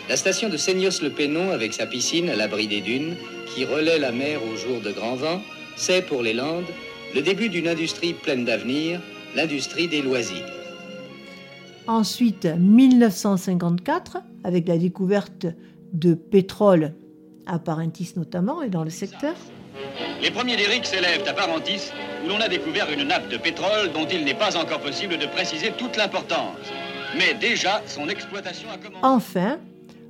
La 0.08 0.16
station 0.16 0.48
de 0.48 0.56
Seignos-le-Pénon 0.56 1.50
avec 1.50 1.74
sa 1.74 1.86
piscine 1.86 2.28
à 2.28 2.36
l'abri 2.36 2.68
des 2.68 2.80
dunes, 2.80 3.16
qui 3.52 3.64
relaie 3.64 3.98
la 3.98 4.12
mer 4.12 4.40
au 4.44 4.56
jour 4.56 4.80
de 4.80 4.92
grand 4.92 5.16
vent, 5.16 5.40
c'est 5.76 6.02
pour 6.02 6.22
les 6.22 6.32
Landes 6.32 6.66
le 7.14 7.22
début 7.22 7.48
d'une 7.48 7.68
industrie 7.68 8.14
pleine 8.14 8.44
d'avenir, 8.44 9.00
l'industrie 9.34 9.88
des 9.88 10.02
loisirs. 10.02 10.46
Ensuite, 11.86 12.46
1954, 12.46 14.18
avec 14.44 14.66
la 14.66 14.76
découverte 14.76 15.46
de 15.92 16.14
pétrole 16.14 16.94
à 17.46 17.58
Parentis 17.58 18.14
notamment 18.16 18.62
et 18.62 18.68
dans 18.68 18.82
le 18.84 18.90
secteur. 18.90 19.34
Les 20.22 20.30
premiers 20.30 20.56
derricks 20.56 20.86
s'élèvent 20.86 21.26
à 21.28 21.32
Parentis, 21.32 21.92
où 22.24 22.28
l'on 22.28 22.40
a 22.40 22.48
découvert 22.48 22.90
une 22.90 23.04
nappe 23.04 23.28
de 23.28 23.36
pétrole 23.36 23.92
dont 23.92 24.06
il 24.06 24.24
n'est 24.24 24.34
pas 24.34 24.56
encore 24.56 24.80
possible 24.80 25.18
de 25.18 25.26
préciser 25.26 25.72
toute 25.78 25.96
l'importance. 25.96 26.56
Mais 27.16 27.34
déjà, 27.34 27.82
son 27.86 28.08
exploitation 28.08 28.68
a 28.70 28.78
commencé. 28.78 29.00
Enfin, 29.02 29.58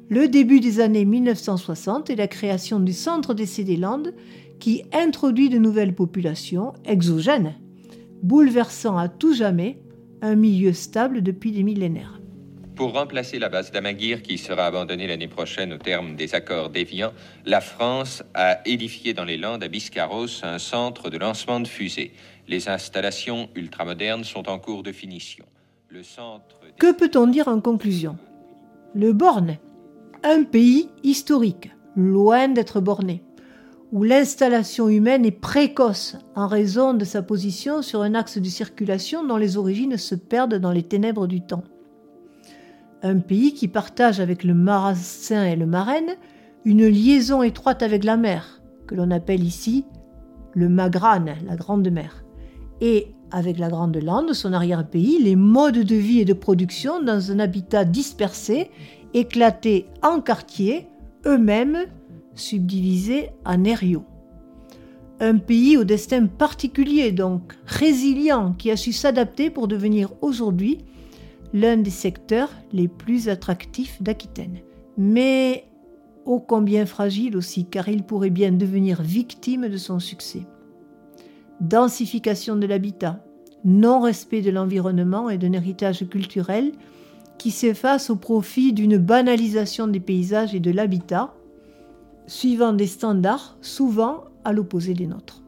le 0.09 0.29
début 0.29 0.61
des 0.61 0.81
années 0.81 1.05
1960 1.05 2.11
et 2.11 2.17
la 2.17 2.29
création 2.29 2.81
du 2.81 2.93
Centre 2.93 3.35
d'essai 3.35 3.65
des 3.65 3.77
Landes 3.77 4.15
qui 4.59 4.85
introduit 4.93 5.49
de 5.49 5.59
nouvelles 5.59 5.95
populations 5.95 6.73
exogènes, 6.85 7.55
bouleversant 8.23 8.97
à 8.97 9.09
tout 9.09 9.35
jamais 9.35 9.79
un 10.23 10.35
milieu 10.35 10.73
stable 10.73 11.23
depuis 11.23 11.53
des 11.53 11.63
millénaires. 11.63 12.21
Pour 12.75 12.93
remplacer 12.93 13.39
la 13.39 13.49
base 13.49 13.73
d'Amaguir 13.73 14.21
qui 14.21 14.37
sera 14.37 14.67
abandonnée 14.67 15.07
l'année 15.07 15.29
prochaine 15.29 15.73
au 15.73 15.79
terme 15.79 16.15
des 16.15 16.35
accords 16.35 16.69
d'Évian, 16.69 17.13
la 17.47 17.63
France 17.63 18.23
a 18.35 18.59
édifié 18.67 19.15
dans 19.15 19.25
les 19.25 19.39
Landes 19.39 19.65
à 19.65 19.69
Biscarros 19.69 20.43
un 20.43 20.59
centre 20.59 21.09
de 21.09 21.17
lancement 21.17 21.59
de 21.59 21.69
fusées. 21.69 22.13
Les 22.49 22.69
installations 22.69 23.49
ultramodernes 23.55 24.25
sont 24.25 24.49
en 24.49 24.59
cours 24.59 24.83
de 24.83 24.93
finition. 24.93 25.47
Le 25.89 26.03
centre... 26.03 26.61
Que 26.79 26.93
peut-on 26.93 27.27
dire 27.29 27.49
en 27.49 27.61
conclusion? 27.61 28.19
Le 28.95 29.15
Borne, 29.15 29.57
un 30.23 30.45
pays 30.45 30.91
historique, 31.03 31.71
loin 31.97 32.49
d'être 32.49 32.81
borné 32.81 33.23
où 33.93 34.03
l'installation 34.03 34.89
humaine 34.89 35.25
est 35.25 35.31
précoce 35.31 36.17
en 36.35 36.47
raison 36.47 36.95
de 36.95 37.05
sa 37.05 37.23
position 37.23 37.83
sur 37.83 38.03
un 38.03 38.15
axe 38.15 38.39
de 38.39 38.49
circulation 38.49 39.27
dont 39.27 39.37
les 39.37 39.57
origines 39.57 39.97
se 39.97 40.15
perdent 40.15 40.57
dans 40.57 40.73
les 40.73 40.83
ténèbres 40.83 41.27
du 41.27 41.41
temps. 41.41 41.65
Un 43.03 43.19
pays 43.19 43.55
qui 43.55 43.69
partage 43.69 44.21
avec 44.21 44.43
le 44.43 44.55
Marassin 44.55 45.45
et 45.45 45.57
le 45.57 45.67
Marraine 45.67 46.17
une 46.65 46.89
liaison 46.89 47.45
étroite 47.45 47.85
avec 47.85 48.03
la 48.03 48.17
mer, 48.17 48.61
que 48.89 48.97
l'on 48.97 49.13
appelle 49.13 49.45
ici 49.45 49.85
le 50.53 50.69
Magrane, 50.69 51.37
la 51.47 51.55
Grande 51.55 51.89
Mer, 51.89 52.25
et 52.81 53.15
avec 53.31 53.59
la 53.59 53.69
Grande 53.69 53.97
Lande, 54.03 54.33
son 54.33 54.53
arrière-pays, 54.53 55.23
les 55.23 55.37
modes 55.37 55.79
de 55.79 55.95
vie 55.95 56.21
et 56.21 56.25
de 56.25 56.33
production 56.33 57.01
dans 57.01 57.31
un 57.31 57.39
habitat 57.39 57.85
dispersé, 57.85 58.71
éclaté 59.15 59.87
en 60.03 60.21
quartiers, 60.21 60.89
eux-mêmes 61.25 61.79
subdivisé 62.37 63.31
en 63.45 63.65
aériaux. 63.65 64.05
Un 65.19 65.39
pays 65.39 65.77
au 65.77 65.85
destin 65.85 66.27
particulier, 66.27 67.11
donc 67.11 67.55
résilient, 67.65 68.53
qui 68.53 68.71
a 68.71 68.77
su 68.77 68.93
s'adapter 68.93 69.51
pour 69.51 69.67
devenir 69.67 70.11
aujourd'hui 70.21 70.79
l'un 71.55 71.79
des 71.79 71.91
secteurs 71.91 72.51
les 72.73 72.87
plus 72.87 73.29
attractifs 73.29 74.03
d'Aquitaine. 74.03 74.59
Mais 74.99 75.65
ô 76.27 76.41
combien 76.41 76.85
fragile 76.85 77.37
aussi, 77.37 77.65
car 77.65 77.89
il 77.89 78.03
pourrait 78.03 78.31
bien 78.31 78.53
devenir 78.53 79.01
victime 79.01 79.69
de 79.69 79.77
son 79.77 80.01
succès. 80.01 80.43
Densification 81.61 82.57
de 82.57 82.67
l'habitat, 82.67 83.25
non-respect 83.65 84.43
de 84.43 84.51
l'environnement 84.51 85.31
et 85.31 85.39
d'un 85.39 85.53
héritage 85.53 86.07
culturel 86.09 86.73
qui 87.39 87.51
s'efface 87.51 88.11
au 88.11 88.17
profit 88.17 88.73
d'une 88.73 88.99
banalisation 88.99 89.87
des 89.87 90.01
paysages 90.01 90.55
et 90.55 90.61
de 90.61 90.71
l'habitat, 90.71 91.35
suivant 92.27 92.73
des 92.73 92.87
standards 92.87 93.57
souvent 93.61 94.25
à 94.45 94.53
l'opposé 94.53 94.95
des 94.95 95.07
nôtres. 95.07 95.43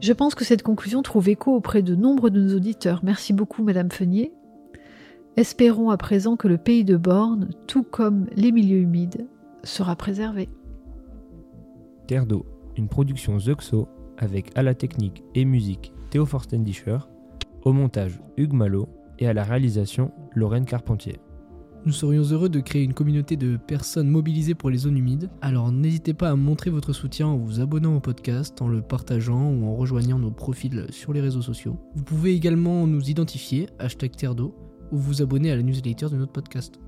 Je 0.00 0.12
pense 0.12 0.34
que 0.34 0.44
cette 0.44 0.62
conclusion 0.62 1.02
trouve 1.02 1.28
écho 1.28 1.54
auprès 1.54 1.82
de 1.82 1.94
nombre 1.94 2.30
de 2.30 2.40
nos 2.40 2.56
auditeurs. 2.56 3.00
Merci 3.02 3.32
beaucoup, 3.32 3.62
Madame 3.62 3.90
Fenier. 3.90 4.32
Espérons 5.36 5.90
à 5.90 5.96
présent 5.96 6.36
que 6.36 6.48
le 6.48 6.58
pays 6.58 6.84
de 6.84 6.96
Borne, 6.96 7.50
tout 7.66 7.82
comme 7.82 8.26
les 8.34 8.50
milieux 8.50 8.78
humides, 8.78 9.26
sera 9.62 9.96
préservé. 9.96 10.48
Terre 12.06 12.26
d'eau, 12.26 12.46
une 12.76 12.88
production 12.88 13.38
Zuxo 13.38 13.88
avec 14.16 14.50
à 14.56 14.62
la 14.62 14.74
technique 14.74 15.22
et 15.34 15.44
musique 15.44 15.92
Théo 16.10 16.26
Forstendischer, 16.26 16.98
au 17.64 17.72
montage 17.72 18.20
Hugues 18.36 18.54
Malo 18.54 18.88
et 19.18 19.28
à 19.28 19.32
la 19.32 19.44
réalisation 19.44 20.12
Lorraine 20.34 20.64
Carpentier. 20.64 21.20
Nous 21.86 21.92
serions 21.92 22.24
heureux 22.24 22.50
de 22.50 22.60
créer 22.60 22.82
une 22.82 22.92
communauté 22.92 23.36
de 23.36 23.56
personnes 23.56 24.10
mobilisées 24.10 24.54
pour 24.54 24.68
les 24.68 24.76
zones 24.76 24.98
humides, 24.98 25.30
alors 25.40 25.72
n'hésitez 25.72 26.12
pas 26.12 26.28
à 26.28 26.36
montrer 26.36 26.68
votre 26.68 26.92
soutien 26.92 27.26
en 27.26 27.38
vous 27.38 27.60
abonnant 27.60 27.96
au 27.96 28.00
podcast, 28.00 28.60
en 28.60 28.68
le 28.68 28.82
partageant 28.82 29.50
ou 29.50 29.64
en 29.64 29.74
rejoignant 29.74 30.18
nos 30.18 30.30
profils 30.30 30.84
sur 30.90 31.14
les 31.14 31.22
réseaux 31.22 31.40
sociaux. 31.40 31.78
Vous 31.94 32.02
pouvez 32.02 32.34
également 32.34 32.86
nous 32.86 33.08
identifier, 33.08 33.70
hashtag 33.78 34.14
Terre 34.14 34.34
d'eau, 34.34 34.54
ou 34.92 34.98
vous 34.98 35.22
abonner 35.22 35.50
à 35.50 35.56
la 35.56 35.62
newsletter 35.62 36.10
de 36.10 36.16
notre 36.16 36.32
podcast. 36.32 36.78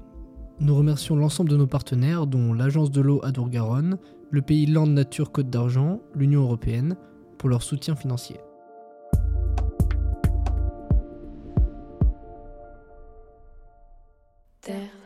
Nous 0.61 0.75
remercions 0.75 1.17
l'ensemble 1.17 1.49
de 1.49 1.57
nos 1.57 1.67
partenaires, 1.67 2.27
dont 2.27 2.53
l'Agence 2.53 2.91
de 2.91 3.01
l'eau 3.01 3.21
Adour-Garonne, 3.25 3.97
le 4.31 4.43
pays 4.43 4.67
Land 4.67 4.89
Nature 4.89 5.33
Côte 5.33 5.49
d'Argent, 5.49 6.01
l'Union 6.15 6.43
Européenne, 6.43 6.97
pour 7.39 7.49
leur 7.49 7.63
soutien 7.63 7.97
financier. 7.97 8.37
Terre. 14.63 15.02